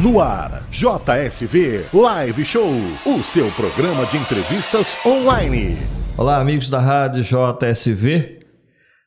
No 0.00 0.20
ar, 0.20 0.62
JSV 0.70 1.86
Live 1.92 2.44
Show, 2.44 2.70
o 3.04 3.24
seu 3.24 3.50
programa 3.50 4.06
de 4.06 4.16
entrevistas 4.16 4.96
online. 5.04 5.76
Olá, 6.16 6.40
amigos 6.40 6.68
da 6.68 6.78
rádio 6.78 7.20
JSV. 7.24 8.46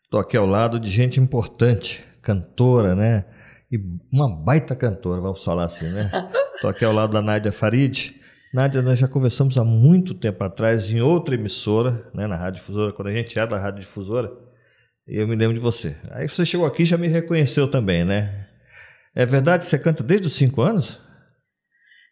Estou 0.03 0.19
aqui 0.19 0.35
ao 0.35 0.45
lado 0.45 0.77
de 0.77 0.89
gente 0.89 1.17
importante, 1.17 2.03
cantora, 2.21 2.93
né? 2.93 3.23
E 3.71 3.79
uma 4.11 4.29
baita 4.29 4.75
cantora, 4.75 5.21
vamos 5.21 5.41
falar 5.41 5.63
assim, 5.63 5.87
né? 5.87 6.11
Estou 6.55 6.69
aqui 6.69 6.83
ao 6.83 6.91
lado 6.91 7.13
da 7.13 7.21
Nádia 7.21 7.53
Farid. 7.53 8.13
Nádia, 8.53 8.81
nós 8.81 8.99
já 8.99 9.07
conversamos 9.07 9.57
há 9.57 9.63
muito 9.63 10.13
tempo 10.13 10.43
atrás 10.43 10.91
em 10.91 10.99
outra 10.99 11.35
emissora, 11.35 12.11
né, 12.13 12.27
na 12.27 12.35
Rádio 12.35 12.59
Difusora, 12.59 12.91
quando 12.91 13.07
a 13.07 13.13
gente 13.13 13.39
era 13.39 13.47
da 13.47 13.57
Rádio 13.57 13.79
Difusora, 13.79 14.29
e 15.07 15.21
eu 15.21 15.25
me 15.25 15.37
lembro 15.37 15.53
de 15.53 15.61
você. 15.61 15.95
Aí 16.11 16.27
você 16.27 16.43
chegou 16.43 16.65
aqui 16.65 16.83
e 16.83 16.85
já 16.85 16.97
me 16.97 17.07
reconheceu 17.07 17.65
também, 17.65 18.03
né? 18.03 18.50
É 19.15 19.25
verdade 19.25 19.63
que 19.63 19.69
você 19.69 19.77
canta 19.77 20.03
desde 20.03 20.27
os 20.27 20.33
cinco 20.33 20.61
anos? 20.61 20.99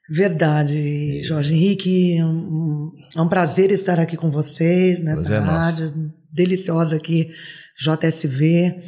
Verdade, 0.10 1.22
Jorge 1.24 1.54
Henrique. 1.54 2.18
É 2.18 2.26
um, 2.26 2.92
é 3.16 3.22
um 3.22 3.30
prazer 3.30 3.72
estar 3.72 4.00
aqui 4.00 4.18
com 4.18 4.32
vocês 4.32 5.04
nessa 5.04 5.34
é 5.34 5.38
rádio 5.38 5.94
nosso. 5.96 6.14
deliciosa 6.34 6.96
aqui, 6.96 7.30
JSV. 7.78 8.82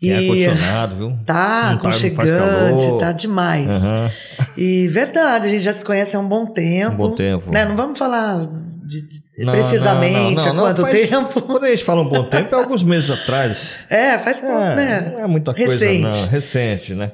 E 0.00 0.10
é 0.10 0.18
acondicionado, 0.18 0.96
viu? 0.96 1.24
Tá, 1.24 1.70
não 1.70 1.76
aconchegante, 1.78 2.90
tá, 2.92 2.98
tá 2.98 3.12
demais. 3.12 3.82
Uhum. 3.82 4.10
E 4.56 4.86
verdade, 4.88 5.48
a 5.48 5.50
gente 5.50 5.62
já 5.62 5.72
se 5.72 5.84
conhece 5.84 6.14
há 6.14 6.20
um 6.20 6.28
bom 6.28 6.46
tempo. 6.46 6.92
Um 6.92 6.96
bom 6.96 7.14
tempo. 7.14 7.50
Né? 7.50 7.64
Não 7.64 7.74
vamos 7.74 7.98
falar 7.98 8.46
de, 8.86 9.02
não, 9.38 9.52
precisamente 9.52 10.46
não, 10.46 10.54
não, 10.54 10.66
há 10.66 10.74
quanto 10.74 10.82
faz, 10.82 11.08
tempo. 11.08 11.40
Quando 11.42 11.64
a 11.64 11.70
gente 11.70 11.84
fala 11.84 12.02
um 12.02 12.08
bom 12.08 12.24
tempo, 12.24 12.54
é 12.54 12.58
alguns 12.58 12.82
meses 12.82 13.10
atrás. 13.10 13.78
É, 13.90 14.18
faz 14.18 14.40
pouco, 14.40 14.56
é, 14.56 14.76
né? 14.76 15.12
Não 15.16 15.24
é 15.24 15.26
muita 15.26 15.52
recente. 15.52 16.02
coisa, 16.02 16.20
não. 16.20 16.28
Recente, 16.28 16.94
né? 16.94 17.12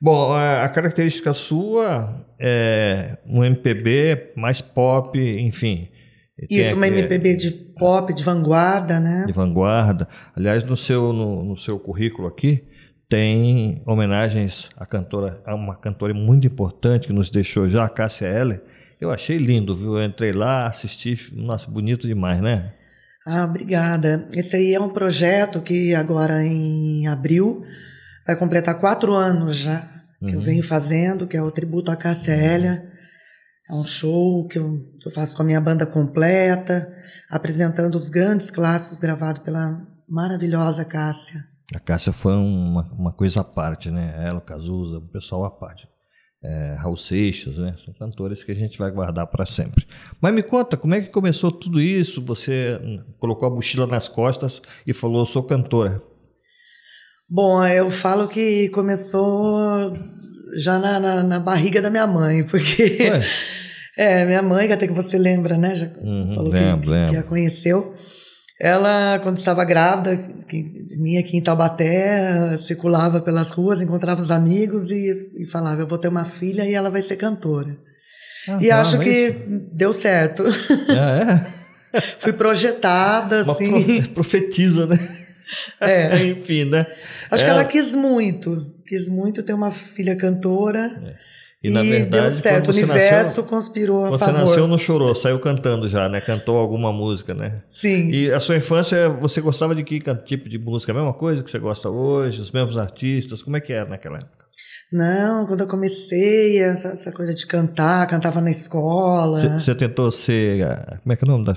Bom, 0.00 0.32
a 0.32 0.68
característica 0.68 1.32
sua 1.32 2.24
é 2.38 3.18
um 3.26 3.42
MPB 3.42 4.32
mais 4.36 4.60
pop, 4.60 5.18
enfim. 5.18 5.88
Isso, 6.50 6.76
uma 6.76 6.86
MPB 6.86 7.34
de 7.34 7.50
pop, 7.50 8.12
de 8.12 8.22
vanguarda, 8.22 9.00
né? 9.00 9.24
De 9.26 9.32
vanguarda. 9.32 10.06
Aliás, 10.36 10.62
no 10.64 10.76
seu, 10.76 11.12
no, 11.12 11.42
no 11.42 11.56
seu 11.56 11.78
currículo 11.78 12.28
aqui, 12.28 12.62
tem 13.08 13.82
homenagens 13.86 14.68
à 14.76 14.84
cantora, 14.84 15.40
a 15.46 15.54
uma 15.54 15.76
cantora 15.76 16.12
muito 16.12 16.46
importante 16.46 17.06
que 17.06 17.12
nos 17.12 17.30
deixou 17.30 17.66
já, 17.68 17.84
a 17.84 17.88
Cássia 17.88 18.26
Eller. 18.26 18.62
Eu 19.00 19.10
achei 19.10 19.36
lindo, 19.36 19.76
viu? 19.76 19.98
Eu 19.98 20.04
entrei 20.04 20.32
lá, 20.32 20.66
assisti, 20.66 21.32
nossa, 21.34 21.70
bonito 21.70 22.06
demais, 22.06 22.40
né? 22.40 22.72
Ah, 23.26 23.44
obrigada. 23.44 24.28
Esse 24.32 24.56
aí 24.56 24.74
é 24.74 24.80
um 24.80 24.88
projeto 24.88 25.60
que 25.60 25.94
agora 25.94 26.44
em 26.44 27.06
abril 27.06 27.64
vai 28.26 28.36
completar 28.36 28.78
quatro 28.78 29.12
anos 29.12 29.56
já 29.56 29.96
que 30.18 30.26
uhum. 30.26 30.32
eu 30.32 30.40
venho 30.40 30.62
fazendo, 30.62 31.26
que 31.26 31.36
é 31.36 31.42
o 31.42 31.50
tributo 31.50 31.90
à 31.90 31.96
Cássia 31.96 32.32
Hélia. 32.32 32.90
É 33.68 33.74
um 33.74 33.84
show 33.84 34.46
que 34.48 34.58
eu, 34.58 34.78
que 35.00 35.08
eu 35.08 35.12
faço 35.12 35.36
com 35.36 35.42
a 35.42 35.46
minha 35.46 35.60
banda 35.60 35.84
completa, 35.84 36.92
apresentando 37.28 37.96
os 37.96 38.08
grandes 38.08 38.50
clássicos 38.50 39.00
gravados 39.00 39.42
pela 39.42 39.82
maravilhosa 40.08 40.84
Cássia. 40.84 41.44
A 41.74 41.80
Cássia 41.80 42.12
foi 42.12 42.32
uma, 42.32 42.88
uma 42.92 43.12
coisa 43.12 43.40
à 43.40 43.44
parte, 43.44 43.90
né? 43.90 44.14
Ela, 44.18 44.38
o 44.38 44.40
Cazuza, 44.42 44.98
o 44.98 45.08
pessoal 45.08 45.44
à 45.44 45.50
parte. 45.50 45.88
É, 46.42 46.74
Raul 46.78 46.96
Seixas, 46.96 47.58
né? 47.58 47.74
São 47.84 47.92
cantores 47.94 48.44
que 48.44 48.52
a 48.52 48.54
gente 48.54 48.78
vai 48.78 48.90
guardar 48.90 49.26
para 49.26 49.46
sempre. 49.46 49.86
Mas 50.20 50.34
me 50.34 50.42
conta, 50.42 50.76
como 50.76 50.94
é 50.94 51.00
que 51.00 51.10
começou 51.10 51.50
tudo 51.50 51.80
isso? 51.80 52.24
Você 52.24 52.78
colocou 53.18 53.48
a 53.48 53.50
mochila 53.50 53.86
nas 53.86 54.08
costas 54.08 54.60
e 54.86 54.92
falou, 54.92 55.26
sou 55.26 55.42
cantora. 55.42 56.00
Bom, 57.28 57.64
eu 57.66 57.90
falo 57.90 58.28
que 58.28 58.68
começou 58.68 59.92
já 60.56 60.78
na, 60.78 61.00
na, 61.00 61.22
na 61.24 61.40
barriga 61.40 61.82
da 61.82 61.90
minha 61.90 62.06
mãe, 62.06 62.44
porque. 62.44 63.10
É, 63.98 64.26
minha 64.26 64.42
mãe, 64.42 64.70
até 64.70 64.86
que 64.86 64.92
você 64.92 65.16
lembra, 65.16 65.56
né? 65.56 65.74
Já 65.74 65.86
uhum, 66.02 66.34
falou 66.34 66.52
lembro, 66.52 66.82
que, 66.82 66.90
lembro. 66.90 67.10
que 67.12 67.16
a 67.16 67.22
conheceu. 67.22 67.94
Ela, 68.58 69.18
quando 69.18 69.36
estava 69.36 69.64
grávida, 69.64 70.16
que, 70.48 70.86
minha 70.96 71.20
aqui 71.20 71.36
em 71.36 71.42
Taubaté, 71.42 72.56
circulava 72.58 73.20
pelas 73.20 73.50
ruas, 73.50 73.82
encontrava 73.82 74.20
os 74.20 74.30
amigos 74.30 74.90
e, 74.90 75.30
e 75.36 75.46
falava: 75.46 75.82
Eu 75.82 75.86
vou 75.86 75.98
ter 75.98 76.08
uma 76.08 76.24
filha 76.24 76.64
e 76.64 76.72
ela 76.72 76.88
vai 76.88 77.02
ser 77.02 77.16
cantora. 77.16 77.76
Ah, 78.48 78.58
e 78.62 78.70
acho 78.70 78.98
que 78.98 79.28
isso. 79.28 79.68
deu 79.72 79.92
certo. 79.92 80.44
Ah, 80.88 81.44
é? 81.92 82.00
Fui 82.18 82.32
projetada, 82.32 83.42
uma 83.42 83.52
assim. 83.52 84.02
Pro, 84.02 84.14
profetiza, 84.22 84.86
né? 84.86 84.98
É. 85.80 86.24
Enfim, 86.24 86.64
né? 86.64 86.86
Acho 87.30 87.44
é. 87.44 87.46
que 87.46 87.50
ela 87.50 87.64
quis 87.64 87.94
muito. 87.94 88.72
Quis 88.86 89.08
muito 89.08 89.42
ter 89.42 89.52
uma 89.52 89.70
filha 89.70 90.16
cantora. 90.16 91.00
É. 91.04 91.25
E, 91.66 91.70
na 91.70 91.82
verdade, 91.82 92.22
deu 92.22 92.30
certo, 92.30 92.68
o 92.68 92.70
universo 92.70 93.10
nasceu, 93.10 93.44
conspirou 93.44 94.04
a 94.04 94.10
você 94.10 94.18
favor. 94.18 94.34
Você 94.34 94.44
nasceu, 94.44 94.68
não 94.68 94.78
chorou, 94.78 95.14
saiu 95.14 95.40
cantando 95.40 95.88
já, 95.88 96.08
né? 96.08 96.20
Cantou 96.20 96.56
alguma 96.56 96.92
música, 96.92 97.34
né? 97.34 97.62
Sim. 97.68 98.08
E 98.10 98.32
a 98.32 98.38
sua 98.38 98.56
infância, 98.56 99.08
você 99.08 99.40
gostava 99.40 99.74
de 99.74 99.82
que 99.82 100.00
tipo 100.24 100.48
de 100.48 100.58
música? 100.58 100.92
A 100.92 100.94
mesma 100.94 101.12
coisa 101.12 101.42
que 101.42 101.50
você 101.50 101.58
gosta 101.58 101.88
hoje? 101.90 102.40
Os 102.40 102.52
mesmos 102.52 102.76
artistas? 102.76 103.42
Como 103.42 103.56
é 103.56 103.60
que 103.60 103.72
era 103.72 103.88
naquela 103.88 104.18
época? 104.18 104.46
Não, 104.92 105.44
quando 105.46 105.62
eu 105.62 105.66
comecei, 105.66 106.58
essa, 106.58 106.90
essa 106.90 107.10
coisa 107.10 107.34
de 107.34 107.44
cantar, 107.44 108.06
cantava 108.06 108.40
na 108.40 108.50
escola. 108.50 109.40
Você 109.40 109.74
tentou 109.74 110.12
ser. 110.12 110.64
Como 111.02 111.12
é 111.12 111.16
que 111.16 111.24
é 111.24 111.26
o 111.26 111.30
nome 111.30 111.44
da, 111.44 111.54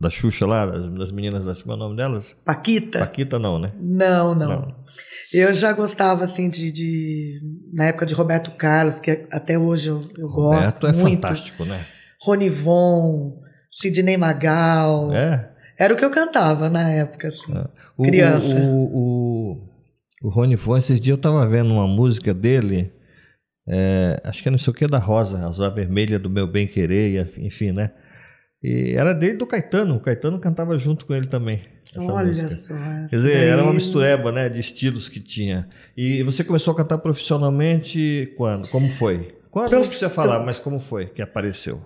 da 0.00 0.08
Xuxa 0.10 0.46
lá, 0.46 0.64
das, 0.64 1.10
meninas, 1.10 1.44
da, 1.44 1.52
é 1.52 1.72
o 1.74 1.76
nome 1.76 1.96
delas? 1.96 2.36
Paquita. 2.44 3.00
Paquita 3.00 3.38
não, 3.38 3.58
né? 3.58 3.72
Não, 3.80 4.34
não. 4.34 4.48
não. 4.48 4.76
Eu 5.32 5.52
já 5.52 5.72
gostava, 5.72 6.24
assim, 6.24 6.48
de, 6.48 6.72
de, 6.72 7.40
Na 7.72 7.86
época 7.86 8.06
de 8.06 8.14
Roberto 8.14 8.50
Carlos, 8.52 9.00
que 9.00 9.26
até 9.30 9.58
hoje 9.58 9.88
eu, 9.88 10.00
eu 10.16 10.28
Roberto 10.28 10.80
gosto 10.80 10.86
é 10.86 10.92
muito. 10.92 11.22
fantástico, 11.22 11.64
né? 11.64 11.84
Ronivon, 12.20 13.40
Sidney 13.70 14.16
Magal. 14.16 15.12
É? 15.12 15.52
Era 15.78 15.94
o 15.94 15.96
que 15.96 16.04
eu 16.04 16.10
cantava 16.10 16.70
na 16.70 16.90
época, 16.90 17.28
assim, 17.28 17.56
é. 17.56 17.64
o, 17.96 18.02
criança. 18.04 18.54
O, 18.54 18.84
o, 18.92 19.68
o, 20.22 20.28
Ronivon, 20.28 20.76
esses 20.76 21.00
dias 21.00 21.16
eu 21.16 21.20
tava 21.20 21.46
vendo 21.46 21.72
uma 21.72 21.86
música 21.86 22.32
dele, 22.32 22.92
é, 23.68 24.20
acho 24.24 24.42
que 24.42 24.48
é 24.48 24.50
não 24.50 24.58
sei 24.58 24.70
o 24.72 24.74
que 24.74 24.86
da 24.86 24.98
Rosa, 24.98 25.38
a 25.38 25.46
Rosa 25.46 25.70
Vermelha 25.70 26.18
do 26.18 26.30
Meu 26.30 26.46
Bem 26.46 26.66
Querer, 26.66 27.30
enfim, 27.38 27.72
né? 27.72 27.92
E 28.62 28.92
era 28.96 29.12
dele 29.12 29.36
do 29.36 29.46
Caetano, 29.46 29.96
o 29.96 30.00
Caetano 30.00 30.38
cantava 30.38 30.76
junto 30.76 31.06
com 31.06 31.14
ele 31.14 31.26
também. 31.26 31.62
Olha 31.96 32.28
música. 32.28 32.50
só. 32.50 32.74
Quer 33.08 33.16
dizer, 33.16 33.34
daí... 33.34 33.48
era 33.48 33.62
uma 33.62 33.72
mistureba 33.72 34.30
né, 34.30 34.48
de 34.48 34.60
estilos 34.60 35.08
que 35.08 35.20
tinha. 35.20 35.68
E 35.96 36.22
você 36.22 36.44
começou 36.44 36.72
a 36.72 36.76
cantar 36.76 36.98
profissionalmente 36.98 38.34
quando? 38.36 38.68
Como 38.68 38.90
foi? 38.90 39.38
Quando 39.50 39.70
Profissio... 39.70 39.78
não 39.78 39.88
precisa 39.88 40.10
falar, 40.10 40.44
mas 40.44 40.58
como 40.58 40.78
foi 40.78 41.06
que 41.06 41.22
apareceu? 41.22 41.80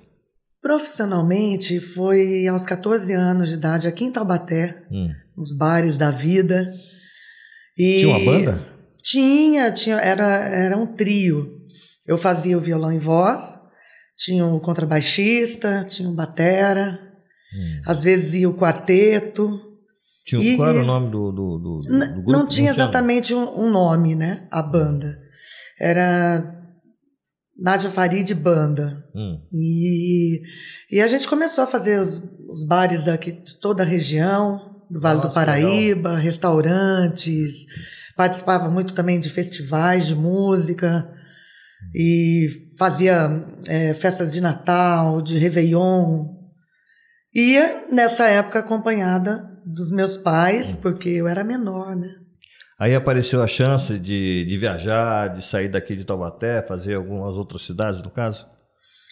Profissionalmente 0.61 1.81
foi 1.81 2.47
aos 2.47 2.65
14 2.65 3.13
anos 3.13 3.49
de 3.49 3.55
idade, 3.55 3.87
aqui 3.87 4.05
em 4.05 4.13
Taubaté, 4.13 4.83
hum. 4.91 5.11
nos 5.37 5.57
bares 5.57 5.97
da 5.97 6.11
vida. 6.11 6.73
E 7.77 7.99
tinha 7.99 8.17
uma 8.17 8.25
banda? 8.25 8.69
Tinha, 9.03 9.73
tinha 9.73 9.97
era, 9.97 10.25
era 10.25 10.77
um 10.77 10.87
trio. 10.87 11.61
Eu 12.07 12.19
fazia 12.19 12.57
o 12.57 12.61
violão 12.61 12.93
e 12.93 12.99
voz, 12.99 13.61
tinha 14.17 14.47
o 14.47 14.61
contrabaixista, 14.61 15.85
tinha 15.85 16.09
o 16.09 16.15
batera, 16.15 16.99
hum. 17.55 17.83
às 17.87 18.05
vezes 18.05 18.35
ia 18.35 18.49
o 18.49 18.57
quarteto. 18.57 19.61
Tinha, 20.25 20.43
e, 20.43 20.57
qual 20.57 20.69
era 20.69 20.83
o 20.83 20.87
nome 20.87 21.11
do, 21.11 21.33
do, 21.33 21.59
do, 21.59 21.81
do 21.81 22.15
grupo? 22.15 22.33
Não 22.33 22.47
tinha 22.47 22.71
exatamente 22.71 23.35
um, 23.35 23.65
um, 23.65 23.71
nome, 23.71 24.15
né? 24.15 24.47
A 24.51 24.63
banda. 24.63 25.19
Era 25.81 26.63
Nádia 27.59 27.91
Farid 27.91 28.33
Banda. 28.35 29.05
Hum. 29.15 29.41
E, 29.53 30.43
e 30.91 31.01
a 31.01 31.09
gente 31.09 31.27
começou 31.27 31.65
a 31.65 31.67
fazer 31.67 32.01
os, 32.01 32.23
os 32.49 32.65
bares 32.67 33.05
daqui 33.05 33.33
de 33.33 33.61
toda 33.61 33.83
a 33.83 33.87
região, 33.87 34.85
do 34.91 35.01
Vale 35.01 35.17
Nossa, 35.17 35.29
do 35.29 35.35
Paraíba, 35.35 36.11
legal. 36.11 36.23
restaurantes. 36.23 37.67
Participava 38.17 38.71
muito 38.71 38.95
também 38.95 39.19
de 39.19 39.31
festivais 39.31 40.07
de 40.07 40.15
música. 40.15 41.11
E 41.95 42.49
fazia 42.79 43.45
é, 43.67 43.95
festas 43.95 44.33
de 44.33 44.41
Natal, 44.41 45.21
de 45.21 45.39
Réveillon. 45.39 46.27
Ia, 47.35 47.87
nessa 47.91 48.29
época, 48.29 48.59
acompanhada 48.59 49.49
dos 49.65 49.91
meus 49.91 50.17
pais, 50.17 50.75
porque 50.75 51.09
eu 51.09 51.29
era 51.29 51.45
menor, 51.45 51.95
né? 51.95 52.09
Aí 52.79 52.95
apareceu 52.95 53.43
a 53.43 53.47
chance 53.47 53.99
de, 53.99 54.45
de 54.45 54.59
viajar, 54.59 55.29
de 55.29 55.45
sair 55.45 55.69
daqui 55.69 55.95
de 55.95 56.05
Taubaté, 56.05 56.63
fazer 56.63 56.95
algumas 56.95 57.37
outras 57.37 57.63
cidades, 57.63 58.03
no 58.03 58.11
caso? 58.11 58.47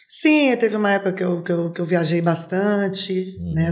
Sim, 0.09 0.56
teve 0.56 0.75
uma 0.75 0.91
época 0.91 1.12
que 1.12 1.23
eu, 1.23 1.41
que 1.44 1.53
eu, 1.53 1.71
que 1.71 1.81
eu 1.81 1.87
viajei 1.87 2.21
bastante, 2.21 3.37
uhum. 3.38 3.55
né? 3.55 3.71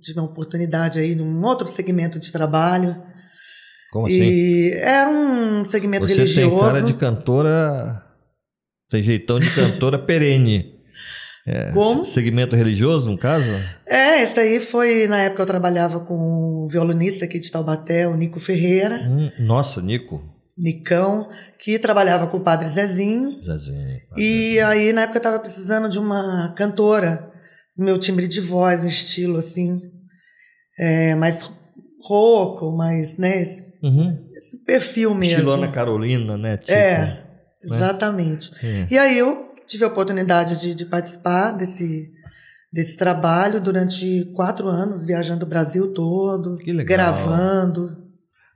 tive 0.00 0.18
uma 0.18 0.30
oportunidade 0.30 0.98
aí 0.98 1.14
num 1.14 1.44
outro 1.44 1.68
segmento 1.68 2.18
de 2.18 2.32
trabalho. 2.32 2.96
Como 3.92 4.06
assim? 4.06 4.16
E 4.16 4.72
era 4.72 5.10
um 5.10 5.62
segmento 5.66 6.08
Você 6.08 6.14
religioso. 6.14 6.48
Você 6.48 6.62
tem 6.62 6.72
cara 6.72 6.86
de 6.86 6.94
cantora, 6.94 8.07
tem 8.90 9.02
jeitão 9.02 9.38
de 9.38 9.50
cantora 9.54 9.98
perene. 9.98 10.76
É, 11.46 11.72
Como? 11.72 12.04
Segmento 12.04 12.54
religioso, 12.54 13.10
no 13.10 13.16
caso? 13.16 13.46
É, 13.86 14.22
esse 14.22 14.34
daí 14.36 14.60
foi 14.60 15.06
na 15.06 15.18
época 15.22 15.42
eu 15.42 15.46
trabalhava 15.46 15.98
com 16.00 16.14
o 16.64 16.68
violonista 16.68 17.24
aqui 17.24 17.38
de 17.38 17.50
Taubaté, 17.50 18.06
o 18.06 18.14
Nico 18.16 18.38
Ferreira. 18.38 19.00
Hum, 19.08 19.30
nossa, 19.38 19.80
Nico. 19.80 20.22
Nicão, 20.56 21.28
que 21.58 21.78
trabalhava 21.78 22.26
com 22.26 22.36
o 22.36 22.40
padre 22.42 22.68
Zezinho. 22.68 23.30
Zezinho. 23.42 24.00
Padre 24.10 24.24
E 24.24 24.42
Zezinho. 24.54 24.66
aí, 24.66 24.92
na 24.92 25.02
época, 25.02 25.16
eu 25.18 25.20
estava 25.20 25.38
precisando 25.38 25.88
de 25.88 25.98
uma 25.98 26.52
cantora, 26.56 27.30
meu 27.76 27.96
timbre 27.96 28.26
de 28.28 28.40
voz, 28.40 28.82
um 28.82 28.86
estilo 28.86 29.38
assim, 29.38 29.80
é, 30.78 31.14
mais 31.14 31.48
rouco, 32.02 32.72
mais, 32.76 33.16
né, 33.16 33.40
esse, 33.40 33.66
Uhum. 33.82 34.18
esse 34.36 34.64
perfil 34.64 35.14
mesmo. 35.14 35.34
Estilo 35.34 35.52
Ana 35.52 35.68
Carolina, 35.68 36.36
né? 36.36 36.56
Tipo, 36.56 36.72
É, 36.72 37.24
exatamente. 37.62 38.50
É. 38.62 38.86
E 38.90 38.98
aí 38.98 39.18
eu 39.18 39.54
tive 39.66 39.84
a 39.84 39.88
oportunidade 39.88 40.60
de, 40.60 40.74
de 40.74 40.84
participar 40.86 41.52
desse, 41.52 42.10
desse 42.72 42.96
trabalho 42.96 43.60
durante 43.60 44.24
quatro 44.34 44.68
anos, 44.68 45.04
viajando 45.04 45.44
o 45.44 45.48
Brasil 45.48 45.92
todo, 45.92 46.56
Que 46.56 46.72
legal. 46.72 46.86
gravando. 46.86 48.08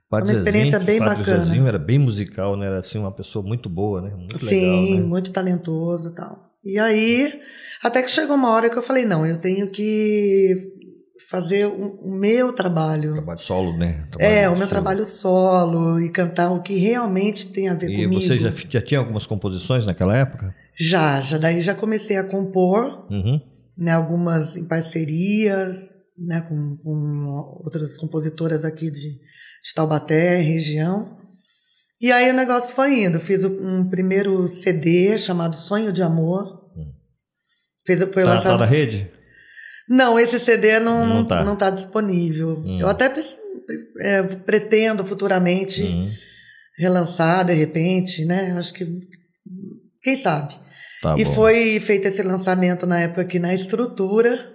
Padre 0.09 0.29
uma 0.29 0.37
experiência 0.37 0.77
Zezinho, 0.79 0.85
bem 0.85 0.99
Padre 0.99 1.23
bacana. 1.23 1.45
Zezinho 1.45 1.67
era 1.67 1.79
bem 1.79 1.97
musical, 1.97 2.55
né? 2.55 2.67
Era 2.67 2.79
assim, 2.79 2.99
uma 2.99 3.11
pessoa 3.11 3.43
muito 3.43 3.67
boa, 3.67 4.01
né? 4.01 4.13
Muito 4.15 4.37
Sim, 4.37 4.59
legal, 4.59 4.99
né? 5.01 5.07
muito 5.07 5.31
talentoso 5.31 6.09
e 6.09 6.15
tal. 6.15 6.53
E 6.63 6.79
aí, 6.79 7.41
até 7.83 8.01
que 8.01 8.11
chegou 8.11 8.35
uma 8.35 8.51
hora 8.51 8.69
que 8.69 8.77
eu 8.77 8.83
falei, 8.83 9.05
não, 9.05 9.25
eu 9.25 9.37
tenho 9.39 9.69
que 9.69 10.71
fazer 11.29 11.65
o, 11.67 11.95
o 12.01 12.11
meu 12.11 12.53
trabalho. 12.53 13.13
Trabalho 13.13 13.39
solo, 13.39 13.77
né? 13.77 14.05
Trabalho 14.11 14.31
É, 14.33 14.47
o 14.47 14.51
meu 14.51 14.57
solo. 14.59 14.69
trabalho 14.69 15.05
solo 15.05 15.99
e 15.99 16.09
cantar 16.11 16.51
o 16.51 16.61
que 16.61 16.75
realmente 16.75 17.51
tem 17.51 17.69
a 17.69 17.73
ver 17.73 17.89
E 17.89 18.03
comigo. 18.03 18.21
você 18.21 18.37
já, 18.37 18.49
já 18.69 18.81
tinha 18.81 18.99
algumas 18.99 19.25
composições 19.25 19.85
naquela 19.85 20.15
época? 20.15 20.53
Já, 20.79 21.21
já 21.21 21.37
daí 21.37 21.61
já 21.61 21.73
comecei 21.75 22.17
a 22.17 22.23
compor, 22.23 23.07
Uhum. 23.11 23.39
né, 23.77 23.91
algumas 23.91 24.55
em 24.55 24.65
parcerias, 24.67 25.95
né, 26.17 26.41
com, 26.41 26.77
com 26.77 27.25
outras 27.63 27.97
compositoras 27.97 28.63
aqui 28.65 28.89
de, 28.91 28.99
de 29.11 29.73
Taubaté, 29.75 30.37
região. 30.41 31.17
E 32.01 32.11
aí 32.11 32.29
o 32.29 32.33
negócio 32.35 32.75
foi 32.75 33.03
indo. 33.05 33.19
Fiz 33.19 33.43
um 33.45 33.87
primeiro 33.89 34.47
CD 34.47 35.17
chamado 35.17 35.55
Sonho 35.55 35.93
de 35.93 36.03
Amor. 36.03 36.61
Fez, 37.85 37.99
foi 38.01 38.09
Tá, 38.09 38.21
tá 38.23 38.33
lançado. 38.35 38.59
na 38.59 38.65
rede? 38.65 39.09
Não, 39.89 40.19
esse 40.19 40.39
CD 40.39 40.79
não, 40.79 41.05
Não 41.05 41.27
tá. 41.27 41.43
não 41.43 41.55
tá 41.55 41.69
disponível. 41.69 42.57
Hum. 42.65 42.79
Eu 42.79 42.87
até 42.87 43.13
é, 43.99 44.23
pretendo 44.23 45.05
futuramente 45.05 45.83
Uhum. 45.83 46.11
relançar 46.77 47.45
de 47.45 47.53
repente, 47.53 48.25
né? 48.25 48.51
Acho 48.57 48.73
que. 48.73 48.85
Quem 50.01 50.15
sabe? 50.15 50.55
Tá 51.01 51.15
e 51.17 51.25
bom. 51.25 51.33
foi 51.33 51.79
feito 51.79 52.07
esse 52.07 52.21
lançamento 52.23 52.85
na 52.85 53.01
época 53.01 53.21
aqui 53.21 53.39
na 53.39 53.53
estrutura, 53.53 54.53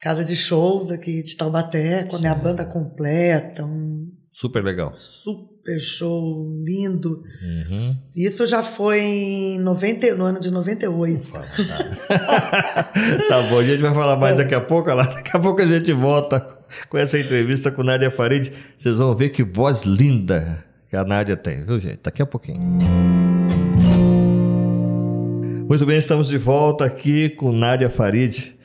casa 0.00 0.24
de 0.24 0.34
shows 0.34 0.90
aqui 0.90 1.22
de 1.22 1.36
Taubaté, 1.36 2.04
com 2.04 2.16
a 2.16 2.18
minha 2.18 2.34
banda 2.34 2.64
completa, 2.64 3.64
um 3.64 4.08
Super 4.32 4.62
legal. 4.64 4.92
super 4.94 5.49
show 5.78 6.46
lindo. 6.64 7.22
Uhum. 7.42 7.96
Isso 8.16 8.46
já 8.46 8.62
foi 8.62 9.00
em 9.00 9.58
90, 9.58 10.14
no 10.14 10.24
ano 10.24 10.40
de 10.40 10.50
98. 10.50 11.32
tá 13.28 13.42
bom, 13.48 13.58
a 13.58 13.64
gente 13.64 13.80
vai 13.80 13.94
falar 13.94 14.16
mais 14.16 14.34
É. 14.34 14.36
daqui 14.38 14.54
a 14.54 14.60
pouco. 14.60 14.88
Lá. 14.92 15.02
Daqui 15.04 15.36
a 15.36 15.38
pouco 15.40 15.60
a 15.60 15.66
gente 15.66 15.92
volta 15.92 16.40
com 16.88 16.98
essa 16.98 17.18
entrevista 17.18 17.70
com 17.70 17.82
Nádia 17.82 18.10
Farid. 18.10 18.50
Vocês 18.76 18.96
vão 18.98 19.14
ver 19.14 19.28
que 19.30 19.42
voz 19.42 19.82
linda 19.82 20.64
que 20.88 20.96
a 20.96 21.04
Nádia 21.04 21.36
tem, 21.36 21.64
viu, 21.64 21.78
gente? 21.78 22.00
Daqui 22.02 22.20
a 22.22 22.26
pouquinho. 22.26 22.60
Muito 25.68 25.86
bem, 25.86 25.98
estamos 25.98 26.28
de 26.28 26.36
volta 26.36 26.84
aqui 26.84 27.28
com 27.28 27.52
Nádia 27.52 27.88
Farid. 27.88 28.56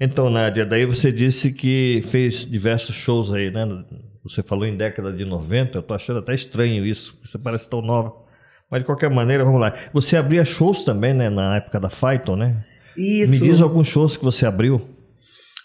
Então, 0.00 0.30
Nádia, 0.30 0.64
daí 0.64 0.86
você 0.86 1.12
disse 1.12 1.52
que 1.52 2.02
fez 2.08 2.46
diversos 2.46 2.94
shows 2.96 3.32
aí, 3.32 3.50
né? 3.50 3.66
Você 4.24 4.42
falou 4.42 4.64
em 4.66 4.76
década 4.76 5.12
de 5.12 5.24
90, 5.24 5.78
eu 5.78 5.82
tô 5.82 5.92
achando 5.94 6.18
até 6.18 6.34
estranho 6.34 6.84
isso, 6.84 7.18
você 7.24 7.38
parece 7.38 7.68
tão 7.68 7.82
nova. 7.82 8.12
Mas 8.70 8.80
de 8.80 8.86
qualquer 8.86 9.10
maneira, 9.10 9.44
vamos 9.44 9.60
lá. 9.60 9.74
Você 9.92 10.16
abria 10.16 10.44
shows 10.44 10.82
também, 10.82 11.12
né? 11.12 11.28
Na 11.28 11.56
época 11.56 11.78
da 11.78 11.90
Phaeton, 11.90 12.34
né? 12.34 12.64
Isso. 12.96 13.32
Me 13.32 13.38
diz 13.38 13.60
alguns 13.60 13.86
shows 13.86 14.16
que 14.16 14.24
você 14.24 14.46
abriu. 14.46 14.80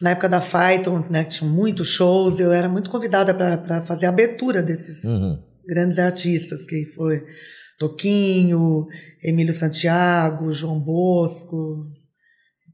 Na 0.02 0.12
época 0.12 0.28
da 0.30 0.42
Phaeton, 0.42 1.06
né, 1.10 1.24
tinha 1.26 1.50
muitos 1.50 1.88
shows, 1.90 2.40
eu 2.40 2.52
era 2.54 2.70
muito 2.70 2.90
convidada 2.90 3.34
para 3.34 3.82
fazer 3.82 4.06
a 4.06 4.10
abertura 4.10 4.62
desses 4.64 5.04
Uhum. 5.06 5.38
grandes 5.68 6.00
artistas, 6.00 6.66
que 6.66 6.86
foi 6.96 7.22
Toquinho, 7.78 8.88
Emílio 9.24 9.54
Santiago, 9.54 10.54
João 10.54 10.80
Bosco. 10.80 11.86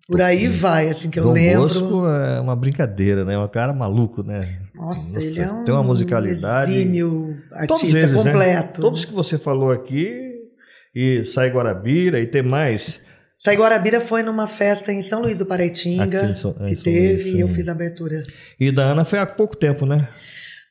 Por 0.08 0.22
aí 0.22 0.48
vai, 0.48 0.90
assim, 0.90 1.10
que 1.10 1.20
eu 1.20 1.24
João 1.24 1.36
lembro. 1.36 1.62
Bosco 1.64 2.08
é 2.08 2.40
uma 2.40 2.56
brincadeira, 2.56 3.26
né? 3.26 3.38
Um 3.38 3.48
cara 3.48 3.74
maluco, 3.74 4.22
né? 4.24 4.42
Nossa, 4.75 5.19
Nossa, 5.19 5.24
ele 5.24 5.39
é 5.42 5.51
um 5.51 5.63
tem 5.63 5.74
uma 5.74 5.83
musicalidade. 5.83 6.72
exímio 6.74 7.36
Todos 7.50 7.51
artista 7.81 7.98
eles, 7.98 8.12
né? 8.12 8.24
completo. 8.24 8.81
Todos 8.81 9.06
que 9.06 9.13
você 9.13 9.38
falou 9.38 9.72
aqui, 9.72 10.33
e 10.94 11.25
Sai 11.25 11.50
Guarabira, 11.50 12.19
e 12.19 12.27
tem 12.27 12.42
mais. 12.44 13.00
Sai 13.38 13.56
Guarabira 13.57 14.00
foi 14.01 14.24
numa 14.24 14.48
festa 14.48 14.92
em 14.92 15.01
São 15.01 15.22
Luís 15.22 15.39
do 15.39 15.45
Paraitinga, 15.45 16.36
São- 16.36 16.56
em 16.62 16.69
que 16.69 16.75
São 16.75 16.83
teve, 16.83 17.24
Luís, 17.24 17.36
e 17.36 17.39
eu 17.42 17.48
fiz 17.48 17.68
a 17.68 17.74
abertura. 17.74 18.22
E 18.60 18.72
da 18.72 18.83
Ana 18.83 19.04
foi 19.06 19.19
há 19.19 19.25
pouco 19.25 19.56
tempo, 19.56 19.86
né? 19.86 20.07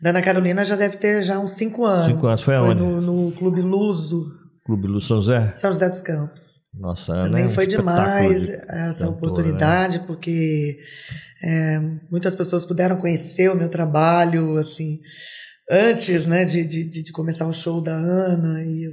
Da 0.01 0.11
Ana 0.11 0.23
Carolina 0.23 0.65
já 0.65 0.75
deve 0.77 0.97
ter 0.97 1.23
já 1.23 1.39
uns 1.39 1.53
cinco 1.53 1.85
anos. 1.85 2.07
Cinco 2.07 2.27
anos. 2.27 2.43
Foi 2.43 2.55
aonde? 2.57 2.81
no, 2.81 3.01
no 3.01 3.33
Clube 3.33 3.61
Luso, 3.63 4.33
Clube 4.67 4.87
Lu 4.89 5.01
São 5.01 5.21
Zé. 5.23 5.53
São 5.55 5.71
José 5.71 5.89
dos 5.89 6.03
Campos. 6.03 6.65
Nossa, 6.75 7.13
Ana 7.13 7.25
Também 7.31 7.45
é 7.45 7.47
um 7.47 7.51
foi 7.55 7.67
demais 7.67 8.47
de 8.47 8.53
essa 8.53 8.67
cantora, 8.69 9.07
né? 9.07 9.09
oportunidade, 9.11 9.99
porque 10.07 10.79
é, 11.45 11.79
muitas 12.11 12.35
pessoas 12.35 12.65
puderam 12.65 12.97
conhecer 12.97 13.51
o 13.51 13.57
meu 13.57 13.69
trabalho, 13.69 14.57
assim, 14.57 14.99
antes, 15.71 16.27
né, 16.27 16.45
de, 16.45 16.65
de, 16.65 17.03
de- 17.03 17.13
começar 17.13 17.47
o 17.47 17.53
show 17.53 17.83
da 17.83 17.93
Ana, 17.95 18.63
e 18.63 18.85
eu 18.85 18.93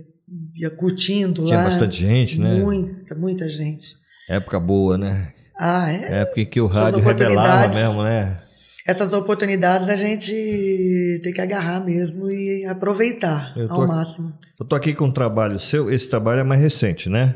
ia 0.55 0.69
curtindo 0.69 1.45
Tinha 1.45 1.57
lá. 1.59 1.63
bastante 1.65 1.99
gente, 2.01 2.39
né? 2.39 2.55
Muita, 2.55 3.15
muita 3.15 3.47
gente. 3.49 3.87
Época 4.29 4.59
boa, 4.59 4.97
né? 4.97 5.33
Ah, 5.57 5.91
é? 5.91 6.21
Época 6.21 6.41
em 6.41 6.45
que 6.45 6.59
o 6.61 6.67
rádio 6.67 6.99
revelava 6.99 7.73
mesmo, 7.73 8.03
né? 8.03 8.41
Essas 8.87 9.13
oportunidades 9.13 9.89
a 9.89 9.95
gente 9.95 10.31
tem 11.23 11.31
que 11.31 11.39
agarrar 11.41 11.79
mesmo 11.85 12.31
e 12.31 12.65
aproveitar 12.65 13.53
ao 13.69 13.81
aqui- 13.83 13.87
máximo. 13.87 14.33
Eu 14.59 14.65
tô 14.65 14.75
aqui 14.75 14.93
com 14.93 15.05
um 15.05 15.11
trabalho 15.11 15.59
seu. 15.59 15.91
Esse 15.91 16.09
trabalho 16.09 16.39
é 16.39 16.43
mais 16.43 16.59
recente, 16.61 17.07
né? 17.09 17.35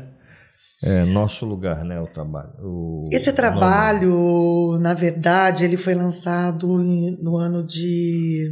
É 0.82 1.04
nosso 1.04 1.46
lugar, 1.46 1.84
né? 1.84 1.98
O 2.00 2.06
trabalho. 2.06 2.50
O 2.60 3.08
Esse 3.12 3.26
nome. 3.26 3.36
trabalho, 3.36 4.78
na 4.80 4.92
verdade, 4.94 5.64
ele 5.64 5.76
foi 5.76 5.94
lançado 5.94 6.80
em- 6.82 7.16
no 7.22 7.36
ano 7.38 7.66
de 7.66 8.50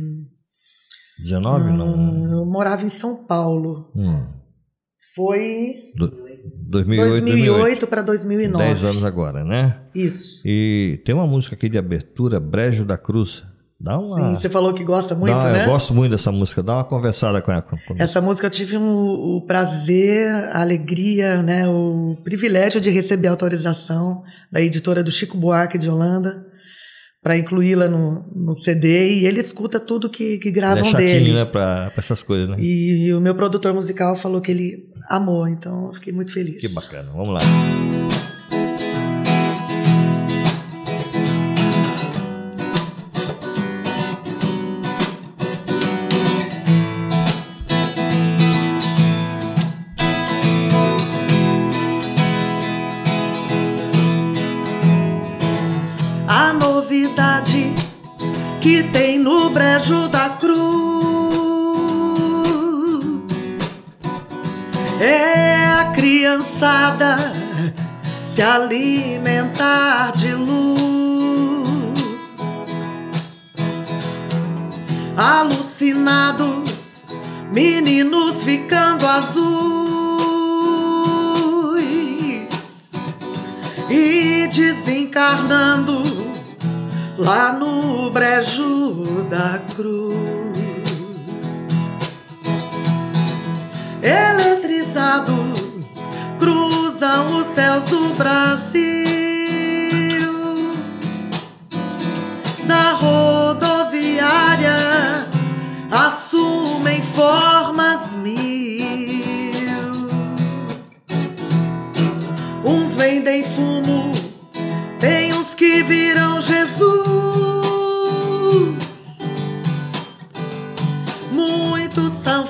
19, 1.18 1.70
não? 1.72 1.94
Hum, 1.94 2.32
Eu 2.32 2.46
morava 2.46 2.82
em 2.82 2.88
São 2.88 3.24
Paulo. 3.26 3.90
Hum. 3.94 4.26
Foi 5.14 5.92
Do- 5.94 6.10
2008, 6.66 7.24
2008 7.24 7.86
para 7.86 8.02
2009. 8.02 8.64
10 8.64 8.84
anos 8.84 9.04
agora, 9.04 9.44
né? 9.44 9.82
Isso. 9.94 10.42
E 10.46 11.00
tem 11.04 11.14
uma 11.14 11.26
música 11.26 11.54
aqui 11.54 11.68
de 11.68 11.78
abertura, 11.78 12.40
Brejo 12.40 12.84
da 12.84 12.98
Cruz. 12.98 13.44
Dá 13.80 13.98
uma. 13.98 14.16
Sim, 14.16 14.36
você 14.36 14.48
falou 14.48 14.72
que 14.72 14.82
gosta 14.84 15.14
muito, 15.14 15.34
dá, 15.34 15.52
né? 15.52 15.62
Eu 15.64 15.70
gosto 15.70 15.92
muito 15.92 16.12
dessa 16.12 16.30
música. 16.32 16.62
Dá 16.62 16.74
uma 16.76 16.84
conversada 16.84 17.42
com 17.42 17.52
ela. 17.52 17.60
com- 17.62 17.76
Essa 17.98 18.20
música 18.20 18.46
eu 18.46 18.50
tive 18.50 18.78
um- 18.78 19.36
o 19.36 19.44
prazer, 19.46 20.32
a 20.52 20.60
alegria, 20.60 21.42
né, 21.42 21.68
o 21.68 22.16
privilégio 22.24 22.80
de 22.80 22.88
receber 22.90 23.28
a 23.28 23.32
autorização 23.32 24.22
da 24.50 24.60
editora 24.62 25.02
do 25.02 25.10
Chico 25.10 25.36
Buarque 25.36 25.76
de 25.76 25.90
Holanda 25.90 26.46
para 27.22 27.36
incluí-la 27.36 27.88
no, 27.88 28.22
no 28.34 28.54
CD 28.54 29.20
e 29.20 29.26
ele 29.26 29.40
escuta 29.40 29.80
tudo 29.80 30.08
que, 30.10 30.38
que 30.38 30.48
Ele 30.48 30.58
é 30.58 30.60
gravam 30.60 30.84
chatinho, 30.84 31.08
dele. 31.08 31.32
né? 31.34 31.44
Pra 31.44 31.90
essas 31.96 32.22
coisas, 32.22 32.48
né? 32.50 32.56
E, 32.58 33.12
o 33.14 33.20
meu 33.20 33.34
produtor 33.34 33.72
musical 33.74 34.14
falou 34.14 34.40
que 34.40 34.50
ele 34.50 34.84
amou, 35.08 35.48
então 35.48 35.86
eu 35.86 35.92
fiquei 35.94 36.12
muito 36.12 36.32
feliz. 36.32 36.60
Que 36.60 36.68
bacana. 36.68 37.10
Vamos 37.12 37.30
lá. 37.30 37.40
A 37.40 38.23
que 58.64 58.82
tem 58.82 59.18
no 59.18 59.50
brejo 59.50 60.08
da 60.08 60.30
cruz. 60.30 60.54
É 64.98 65.66
a 65.66 65.92
criançada 65.94 67.34
se 68.34 68.40
alimentar 68.40 70.12
de 70.12 70.32
luz, 70.32 70.80
alucinados, 75.14 77.06
meninos 77.52 78.42
ficando 78.44 79.06
azuis. 79.06 79.44
E 83.90 84.48
desencarnando 84.50 86.02
lá 87.18 87.52
no 87.52 87.93
brejo 88.14 89.26
da 89.28 89.60
cruz. 89.74 90.14
eletrizados 94.00 96.12
cruzam 96.38 97.38
os 97.38 97.48
céus 97.48 97.84
do 97.86 98.14
Brasil. 98.14 98.84
Na 102.64 102.92
rodoviária 102.92 104.76
assumem 105.90 107.02
formas 107.02 108.14
mil. 108.14 108.84
Uns 112.64 112.96
vendem 112.96 113.42
fumo, 113.42 114.12
tem 115.00 115.34
uns 115.34 115.52
que 115.52 115.82
viram 115.82 116.40
Jesus. 116.40 117.23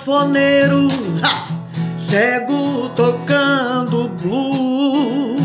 Sanfoneiro, 0.05 0.87
ha! 1.23 1.49
cego 1.97 2.91
tocando 2.91 4.09
blues. 4.09 5.39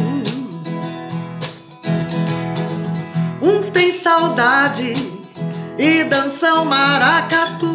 Uns 3.41 3.69
têm 3.69 3.93
saudade 3.93 4.93
e 5.77 6.03
dançam 6.03 6.65
maracatus. 6.65 7.69